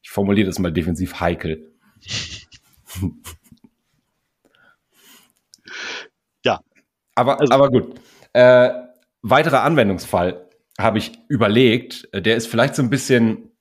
ich 0.02 0.10
formuliere 0.10 0.48
das 0.48 0.60
mal 0.60 0.72
defensiv 0.72 1.20
heikel. 1.20 1.70
ja. 6.46 6.60
Aber, 7.16 7.40
also, 7.40 7.54
aber 7.54 7.70
gut. 7.70 8.00
Äh, 8.34 8.72
weiterer 9.22 9.64
Anwendungsfall 9.64 10.50
habe 10.78 10.98
ich 10.98 11.12
überlegt, 11.28 12.08
der 12.14 12.36
ist 12.38 12.48
vielleicht 12.48 12.76
so 12.76 12.82
ein 12.82 12.90
bisschen 12.90 13.52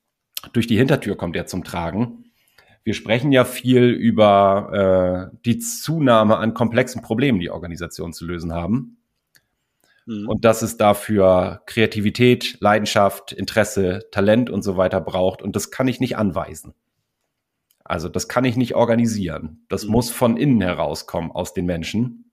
durch 0.52 0.66
die 0.66 0.76
Hintertür 0.76 1.16
kommt 1.16 1.34
der 1.34 1.46
zum 1.46 1.64
Tragen. 1.64 2.24
Wir 2.84 2.94
sprechen 2.94 3.32
ja 3.32 3.44
viel 3.44 3.90
über 3.90 5.30
äh, 5.32 5.36
die 5.44 5.58
Zunahme 5.58 6.38
an 6.38 6.54
komplexen 6.54 7.02
Problemen, 7.02 7.40
die 7.40 7.50
Organisationen 7.50 8.12
zu 8.12 8.24
lösen 8.24 8.52
haben. 8.52 8.98
Mhm. 10.06 10.28
Und 10.28 10.44
dass 10.44 10.62
es 10.62 10.76
dafür 10.76 11.62
Kreativität, 11.66 12.56
Leidenschaft, 12.60 13.32
Interesse, 13.32 14.08
Talent 14.10 14.48
und 14.48 14.62
so 14.62 14.76
weiter 14.76 15.00
braucht. 15.00 15.42
Und 15.42 15.54
das 15.54 15.70
kann 15.70 15.88
ich 15.88 16.00
nicht 16.00 16.16
anweisen. 16.16 16.74
Also 17.88 18.10
das 18.10 18.28
kann 18.28 18.44
ich 18.44 18.56
nicht 18.56 18.74
organisieren. 18.74 19.64
Das 19.70 19.86
mhm. 19.86 19.92
muss 19.92 20.10
von 20.10 20.36
innen 20.36 20.60
herauskommen 20.60 21.32
aus 21.32 21.54
den 21.54 21.64
Menschen. 21.64 22.30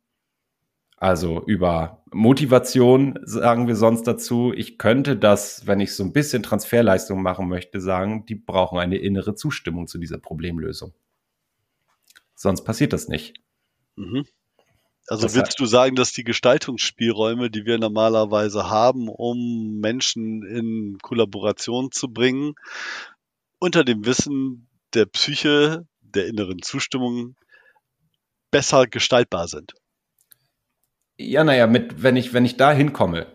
Also 0.97 1.41
über 1.45 2.03
Motivation 2.11 3.17
sagen 3.23 3.67
wir 3.67 3.77
sonst 3.77 4.03
dazu. 4.03 4.51
Ich 4.53 4.77
könnte 4.77 5.15
das, 5.15 5.65
wenn 5.65 5.79
ich 5.79 5.95
so 5.95 6.03
ein 6.03 6.11
bisschen 6.11 6.43
Transferleistung 6.43 7.21
machen 7.21 7.47
möchte, 7.47 7.79
sagen, 7.79 8.25
die 8.25 8.35
brauchen 8.35 8.79
eine 8.79 8.97
innere 8.97 9.35
Zustimmung 9.35 9.87
zu 9.87 9.97
dieser 9.97 10.17
Problemlösung. 10.17 10.93
Sonst 12.33 12.63
passiert 12.63 12.91
das 12.91 13.07
nicht. 13.07 13.37
Mhm. 13.95 14.25
Also 15.07 15.23
das 15.23 15.35
willst 15.35 15.59
du 15.59 15.65
sagen, 15.65 15.95
dass 15.95 16.11
die 16.11 16.23
Gestaltungsspielräume, 16.25 17.49
die 17.49 17.65
wir 17.65 17.77
normalerweise 17.77 18.69
haben, 18.69 19.07
um 19.07 19.79
Menschen 19.79 20.43
in 20.43 20.97
Kollaboration 21.01 21.91
zu 21.91 22.11
bringen, 22.11 22.55
unter 23.59 23.85
dem 23.85 24.05
Wissen 24.05 24.67
der 24.95 25.05
Psyche, 25.05 25.85
der 26.01 26.27
inneren 26.27 26.61
Zustimmung 26.61 27.35
besser 28.51 28.87
gestaltbar 28.87 29.47
sind? 29.47 29.73
Ja, 31.17 31.43
naja, 31.43 31.67
mit, 31.67 32.03
wenn 32.03 32.15
ich, 32.15 32.33
wenn 32.33 32.45
ich 32.45 32.57
da 32.57 32.71
hinkomme, 32.71 33.27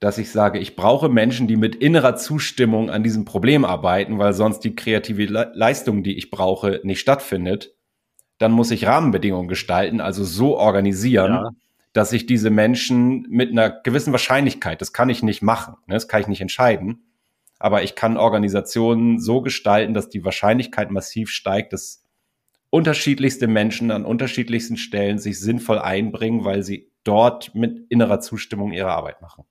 dass 0.00 0.18
ich 0.18 0.30
sage, 0.30 0.58
ich 0.58 0.76
brauche 0.76 1.08
Menschen, 1.08 1.46
die 1.46 1.56
mit 1.56 1.76
innerer 1.76 2.16
Zustimmung 2.16 2.90
an 2.90 3.02
diesem 3.02 3.24
Problem 3.24 3.64
arbeiten, 3.64 4.18
weil 4.18 4.32
sonst 4.32 4.60
die 4.60 4.74
kreative 4.74 5.26
Leistung, 5.26 6.02
die 6.02 6.16
ich 6.16 6.30
brauche, 6.30 6.80
nicht 6.82 7.00
stattfindet, 7.00 7.74
dann 8.38 8.50
muss 8.50 8.72
ich 8.72 8.86
Rahmenbedingungen 8.86 9.48
gestalten, 9.48 10.00
also 10.00 10.24
so 10.24 10.56
organisieren, 10.56 11.32
ja. 11.32 11.50
dass 11.92 12.12
ich 12.12 12.26
diese 12.26 12.50
Menschen 12.50 13.22
mit 13.28 13.52
einer 13.52 13.70
gewissen 13.70 14.12
Wahrscheinlichkeit, 14.12 14.80
das 14.80 14.92
kann 14.92 15.08
ich 15.08 15.22
nicht 15.22 15.42
machen, 15.42 15.76
ne, 15.86 15.94
das 15.94 16.08
kann 16.08 16.20
ich 16.22 16.28
nicht 16.28 16.40
entscheiden, 16.40 17.04
aber 17.62 17.84
ich 17.84 17.94
kann 17.94 18.16
Organisationen 18.16 19.20
so 19.20 19.40
gestalten, 19.40 19.94
dass 19.94 20.08
die 20.08 20.24
Wahrscheinlichkeit 20.24 20.90
massiv 20.90 21.30
steigt, 21.30 21.72
dass 21.72 22.04
unterschiedlichste 22.70 23.46
Menschen 23.46 23.92
an 23.92 24.04
unterschiedlichsten 24.04 24.76
Stellen 24.76 25.18
sich 25.18 25.38
sinnvoll 25.38 25.78
einbringen, 25.78 26.44
weil 26.44 26.64
sie 26.64 26.90
dort 27.04 27.54
mit 27.54 27.86
innerer 27.88 28.18
Zustimmung 28.18 28.72
ihre 28.72 28.90
Arbeit 28.90 29.22
machen. 29.22 29.44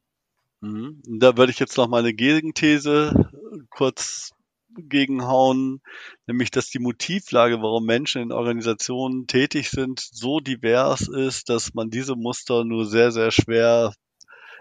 Mhm. 0.60 1.02
Da 1.19 1.38
würde 1.38 1.54
ich 1.54 1.60
jetzt 1.60 1.78
noch 1.78 1.88
mal 1.88 2.00
eine 2.00 2.13
Gegenthese 2.13 3.32
kurz 3.69 4.32
gegenhauen, 4.76 5.82
nämlich 6.28 6.52
dass 6.52 6.69
die 6.69 6.80
Motivlage, 6.80 7.62
warum 7.62 7.86
Menschen 7.86 8.21
in 8.21 8.34
Organisationen 8.34 9.26
tätig 9.26 9.69
sind, 9.69 10.02
so 10.02 10.41
divers 10.41 11.08
ist, 11.08 11.47
dass 11.47 11.74
man 11.74 11.89
diese 11.89 12.17
Muster 12.17 12.65
nur 12.65 12.86
sehr, 12.86 13.13
sehr 13.13 13.32
schwer 13.32 13.93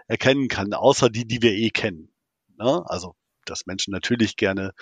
erkennen 0.07 0.47
kann, 0.47 0.73
außer 0.73 1.09
die, 1.09 1.25
die 1.27 1.41
wir 1.41 1.51
eh 1.51 1.69
kennen. 1.69 2.13
Ne? 2.57 2.83
Also, 2.85 3.15
dass 3.45 3.65
Menschen 3.65 3.91
natürlich 3.91 4.35
gerne 4.35 4.73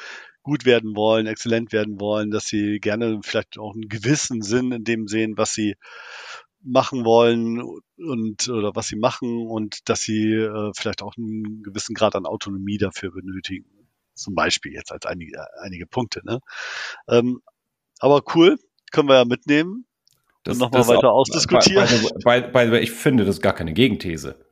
gut 0.44 0.66
werden 0.66 0.96
wollen, 0.96 1.28
exzellent 1.28 1.72
werden 1.72 2.00
wollen, 2.00 2.32
dass 2.32 2.46
sie 2.46 2.80
gerne 2.80 3.20
vielleicht 3.24 3.58
auch 3.58 3.74
einen 3.74 3.90
gewissen 3.90 4.42
Sinn 4.42 4.72
in 4.72 4.84
dem 4.84 5.08
sehen, 5.08 5.38
was 5.38 5.54
sie 5.54 5.76
machen 6.62 7.06
wollen 7.06 7.62
und 7.98 8.50
oder 8.50 8.76
was 8.76 8.88
sie 8.88 8.98
machen 8.98 9.48
und 9.48 9.88
dass 9.90 10.02
sie 10.02 10.34
äh, 10.34 10.72
vielleicht 10.76 11.02
auch 11.02 11.16
einen 11.18 11.64
gewissen 11.64 11.94
Grad 11.94 12.16
an 12.16 12.26
Autonomie 12.26 12.78
dafür 12.78 13.12
benötigen. 13.12 13.66
Zum 14.14 14.36
Beispiel 14.36 14.74
jetzt 14.74 14.92
als 14.92 15.06
einige, 15.06 15.46
einige 15.62 15.86
Punkte. 15.86 16.22
Ne? 16.26 16.40
Ähm, 17.08 17.42
aber 18.00 18.24
cool, 18.36 18.58
können 18.92 19.08
wir 19.08 19.16
ja 19.16 19.26
mitnehmen 19.26 19.86
das, 20.44 20.56
und 20.56 20.62
nochmal 20.62 20.88
weiter 20.88 21.12
auch, 21.12 21.20
ausdiskutieren. 21.20 21.88
By, 22.24 22.42
by, 22.42 22.70
by, 22.70 22.78
ich 22.78 22.92
finde 22.92 23.26
das 23.26 23.42
gar 23.42 23.54
keine 23.54 23.74
Gegenthese. 23.74 24.46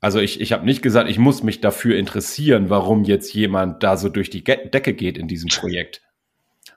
Also 0.00 0.18
ich, 0.18 0.40
ich 0.40 0.52
habe 0.52 0.64
nicht 0.64 0.82
gesagt, 0.82 1.10
ich 1.10 1.18
muss 1.18 1.42
mich 1.42 1.60
dafür 1.60 1.96
interessieren, 1.96 2.70
warum 2.70 3.04
jetzt 3.04 3.32
jemand 3.34 3.82
da 3.82 3.96
so 3.96 4.08
durch 4.08 4.30
die 4.30 4.42
Decke 4.42 4.94
geht 4.94 5.18
in 5.18 5.28
diesem 5.28 5.50
Projekt 5.50 6.02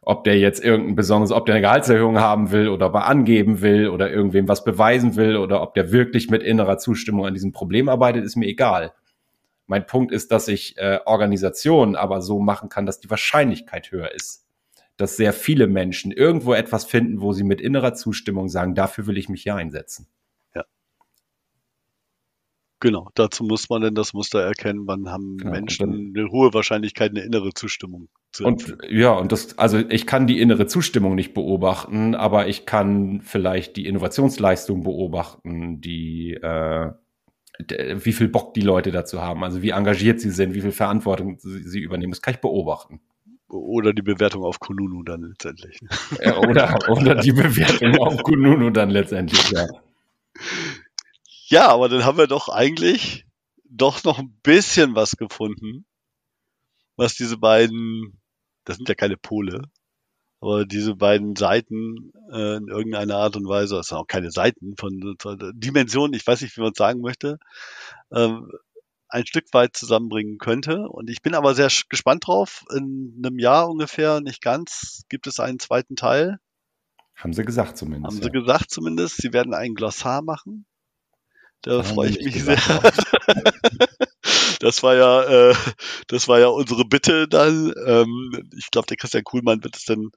ob 0.05 0.23
der 0.23 0.37
jetzt 0.37 0.63
irgendein 0.63 0.95
besonderes, 0.95 1.31
ob 1.31 1.45
der 1.45 1.55
eine 1.55 1.61
Gehaltserhöhung 1.61 2.19
haben 2.19 2.51
will 2.51 2.67
oder 2.67 2.87
er 2.93 3.05
angeben 3.07 3.61
will 3.61 3.87
oder 3.87 4.11
irgendwem 4.11 4.47
was 4.47 4.63
beweisen 4.63 5.15
will 5.15 5.37
oder 5.37 5.61
ob 5.61 5.73
der 5.73 5.91
wirklich 5.91 6.29
mit 6.29 6.43
innerer 6.43 6.77
Zustimmung 6.77 7.25
an 7.25 7.33
diesem 7.33 7.51
Problem 7.51 7.89
arbeitet, 7.89 8.23
ist 8.23 8.35
mir 8.35 8.47
egal. 8.47 8.93
Mein 9.65 9.85
Punkt 9.85 10.11
ist, 10.11 10.31
dass 10.31 10.47
ich 10.47 10.77
äh, 10.77 10.99
Organisationen 11.05 11.95
aber 11.95 12.21
so 12.21 12.39
machen 12.39 12.69
kann, 12.69 12.85
dass 12.85 12.99
die 12.99 13.09
Wahrscheinlichkeit 13.09 13.91
höher 13.91 14.11
ist. 14.13 14.45
Dass 14.97 15.15
sehr 15.15 15.33
viele 15.33 15.67
Menschen 15.67 16.11
irgendwo 16.11 16.53
etwas 16.53 16.85
finden, 16.85 17.21
wo 17.21 17.31
sie 17.31 17.43
mit 17.43 17.61
innerer 17.61 17.93
Zustimmung 17.93 18.49
sagen, 18.49 18.75
dafür 18.75 19.07
will 19.07 19.17
ich 19.17 19.29
mich 19.29 19.43
hier 19.43 19.55
einsetzen. 19.55 20.07
Genau, 22.83 23.07
dazu 23.15 23.45
muss 23.45 23.69
man 23.69 23.81
denn 23.81 23.95
das 23.95 24.11
Muster 24.13 24.41
erkennen, 24.41 24.81
wann 24.87 25.09
haben 25.09 25.37
genau, 25.37 25.51
Menschen 25.51 26.13
eine 26.13 26.29
hohe 26.29 26.53
Wahrscheinlichkeit, 26.53 27.11
eine 27.11 27.21
innere 27.21 27.53
Zustimmung 27.53 28.09
zu 28.33 28.43
Und 28.43 28.75
ja, 28.89 29.13
und 29.13 29.31
das, 29.31 29.57
also 29.57 29.77
ich 29.77 30.05
kann 30.05 30.27
die 30.27 30.41
innere 30.41 30.67
Zustimmung 30.67 31.15
nicht 31.15 31.33
beobachten, 31.33 32.13
aber 32.13 32.49
ich 32.49 32.65
kann 32.65 33.21
vielleicht 33.21 33.77
die 33.77 33.85
Innovationsleistung 33.85 34.83
beobachten, 34.83 35.79
die 35.79 36.33
äh, 36.33 36.91
wie 37.69 38.11
viel 38.11 38.27
Bock 38.27 38.53
die 38.53 38.59
Leute 38.59 38.91
dazu 38.91 39.21
haben, 39.21 39.45
also 39.45 39.61
wie 39.61 39.69
engagiert 39.69 40.19
sie 40.19 40.31
sind, 40.31 40.53
wie 40.53 40.59
viel 40.59 40.73
Verantwortung 40.73 41.37
sie, 41.39 41.63
sie 41.63 41.79
übernehmen, 41.79 42.11
das 42.11 42.21
kann 42.21 42.33
ich 42.33 42.41
beobachten. 42.41 42.99
Oder 43.47 43.93
die 43.93 44.01
Bewertung 44.01 44.43
auf 44.43 44.59
Kununu 44.59 45.03
dann 45.03 45.21
letztendlich. 45.21 45.79
Ja, 46.21 46.37
oder, 46.37 46.77
oder 46.89 47.15
die 47.15 47.31
Bewertung 47.31 47.97
auf 47.99 48.21
Kununu 48.23 48.71
dann 48.71 48.89
letztendlich, 48.89 49.51
ja. 49.51 49.67
Ja, 51.53 51.67
aber 51.67 51.87
dann 51.87 52.03
haben 52.03 52.17
wir 52.17 52.25
doch 52.25 52.49
eigentlich 52.49 53.27
doch 53.63 54.03
noch 54.03 54.17
ein 54.17 54.35
bisschen 54.41 54.95
was 54.95 55.11
gefunden, 55.11 55.85
was 56.95 57.13
diese 57.13 57.37
beiden, 57.37 58.19
das 58.63 58.77
sind 58.77 58.89
ja 58.89 58.95
keine 58.95 59.17
Pole, 59.17 59.61
aber 60.41 60.65
diese 60.65 60.95
beiden 60.95 61.35
Seiten 61.35 62.11
äh, 62.31 62.55
in 62.55 62.69
irgendeiner 62.69 63.17
Art 63.17 63.35
und 63.35 63.47
Weise, 63.47 63.75
das 63.75 63.89
sind 63.89 63.99
auch 63.99 64.07
keine 64.07 64.31
Seiten 64.31 64.73
von, 64.79 65.15
von 65.19 65.51
Dimensionen, 65.53 66.15
ich 66.15 66.25
weiß 66.25 66.41
nicht, 66.41 66.57
wie 66.57 66.61
man 66.61 66.71
es 66.71 66.77
sagen 66.79 67.01
möchte, 67.01 67.37
äh, 68.09 68.29
ein 69.09 69.27
Stück 69.27 69.45
weit 69.53 69.77
zusammenbringen 69.77 70.39
könnte. 70.39 70.89
Und 70.89 71.07
ich 71.07 71.21
bin 71.21 71.35
aber 71.35 71.53
sehr 71.53 71.69
gespannt 71.87 72.25
drauf. 72.25 72.65
In 72.75 73.21
einem 73.23 73.37
Jahr 73.37 73.69
ungefähr, 73.69 74.21
nicht 74.21 74.41
ganz, 74.41 75.03
gibt 75.07 75.27
es 75.27 75.39
einen 75.39 75.59
zweiten 75.59 75.95
Teil. 75.95 76.39
Haben 77.15 77.33
sie 77.33 77.45
gesagt 77.45 77.77
zumindest. 77.77 78.07
Haben 78.07 78.17
ja. 78.17 78.23
sie 78.23 78.31
gesagt 78.31 78.71
zumindest. 78.71 79.17
Sie 79.17 79.31
werden 79.31 79.53
ein 79.53 79.75
Glossar 79.75 80.23
machen. 80.23 80.65
Da 81.63 81.77
ja, 81.77 81.83
freue 81.83 82.09
ich 82.09 82.19
mich 82.23 82.43
sehr. 82.43 82.57
das 84.59 84.83
war 84.83 84.95
ja, 84.95 85.23
äh, 85.23 85.55
das 86.07 86.27
war 86.27 86.39
ja 86.39 86.47
unsere 86.47 86.83
Bitte 86.85 87.27
dann. 87.27 87.73
Ähm, 87.85 88.49
ich 88.55 88.69
glaube, 88.69 88.87
der 88.87 88.97
Christian 88.97 89.23
Kuhlmann 89.23 89.63
wird 89.63 89.77
es 89.77 89.85
dann 89.85 90.11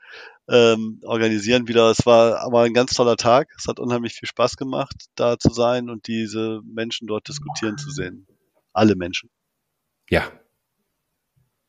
ähm, 0.49 1.01
organisieren 1.05 1.69
wieder. 1.69 1.89
Es 1.91 2.05
war 2.05 2.41
aber 2.41 2.63
ein 2.63 2.75
ganz 2.75 2.95
toller 2.95 3.17
Tag. 3.17 3.49
Es 3.57 3.69
hat 3.69 3.79
unheimlich 3.79 4.15
viel 4.15 4.29
Spaß 4.29 4.57
gemacht, 4.57 5.07
da 5.15 5.39
zu 5.39 5.51
sein 5.51 5.89
und 5.89 6.09
diese 6.09 6.61
Menschen 6.65 7.07
dort 7.07 7.29
diskutieren 7.29 7.79
zu 7.79 7.91
sehen. 7.91 8.27
Alle 8.73 8.97
Menschen. 8.97 9.31
Ja. 10.11 10.31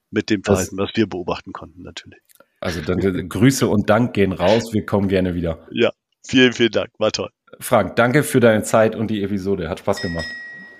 Mit 0.09 0.31
dem 0.31 0.43
Verhalten, 0.43 0.77
das, 0.77 0.89
was 0.89 0.95
wir 0.95 1.07
beobachten 1.07 1.53
konnten, 1.53 1.83
natürlich. 1.83 2.19
Also 2.59 2.81
dann 2.81 3.29
Grüße 3.29 3.67
und 3.67 3.91
Dank 3.91 4.13
gehen 4.13 4.31
raus. 4.31 4.73
Wir 4.73 4.85
kommen 4.85 5.07
gerne 5.07 5.35
wieder. 5.35 5.67
Ja, 5.71 5.91
vielen, 6.25 6.53
vielen 6.53 6.71
Dank. 6.71 6.89
War 6.97 7.11
toll. 7.11 7.29
Frank, 7.59 7.95
danke 7.95 8.23
für 8.23 8.39
deine 8.39 8.63
Zeit 8.63 8.95
und 8.95 9.07
die 9.07 9.23
Episode. 9.23 9.69
Hat 9.69 9.79
Spaß 9.79 10.01
gemacht. 10.01 10.25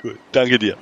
Cool. 0.03 0.17
Danke 0.32 0.60
dir. 0.60 0.77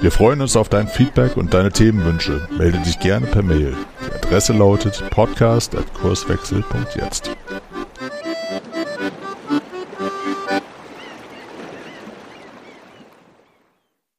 Wir 0.00 0.10
freuen 0.10 0.40
uns 0.40 0.56
auf 0.56 0.68
dein 0.68 0.88
Feedback 0.88 1.36
und 1.36 1.54
deine 1.54 1.70
Themenwünsche. 1.70 2.48
Melde 2.56 2.78
dich 2.78 2.98
gerne 3.00 3.26
per 3.26 3.42
Mail. 3.42 3.76
Die 4.00 4.14
Adresse 4.14 4.52
lautet 4.52 5.02
podcast.kurswechsel.jetzt. 5.10 7.30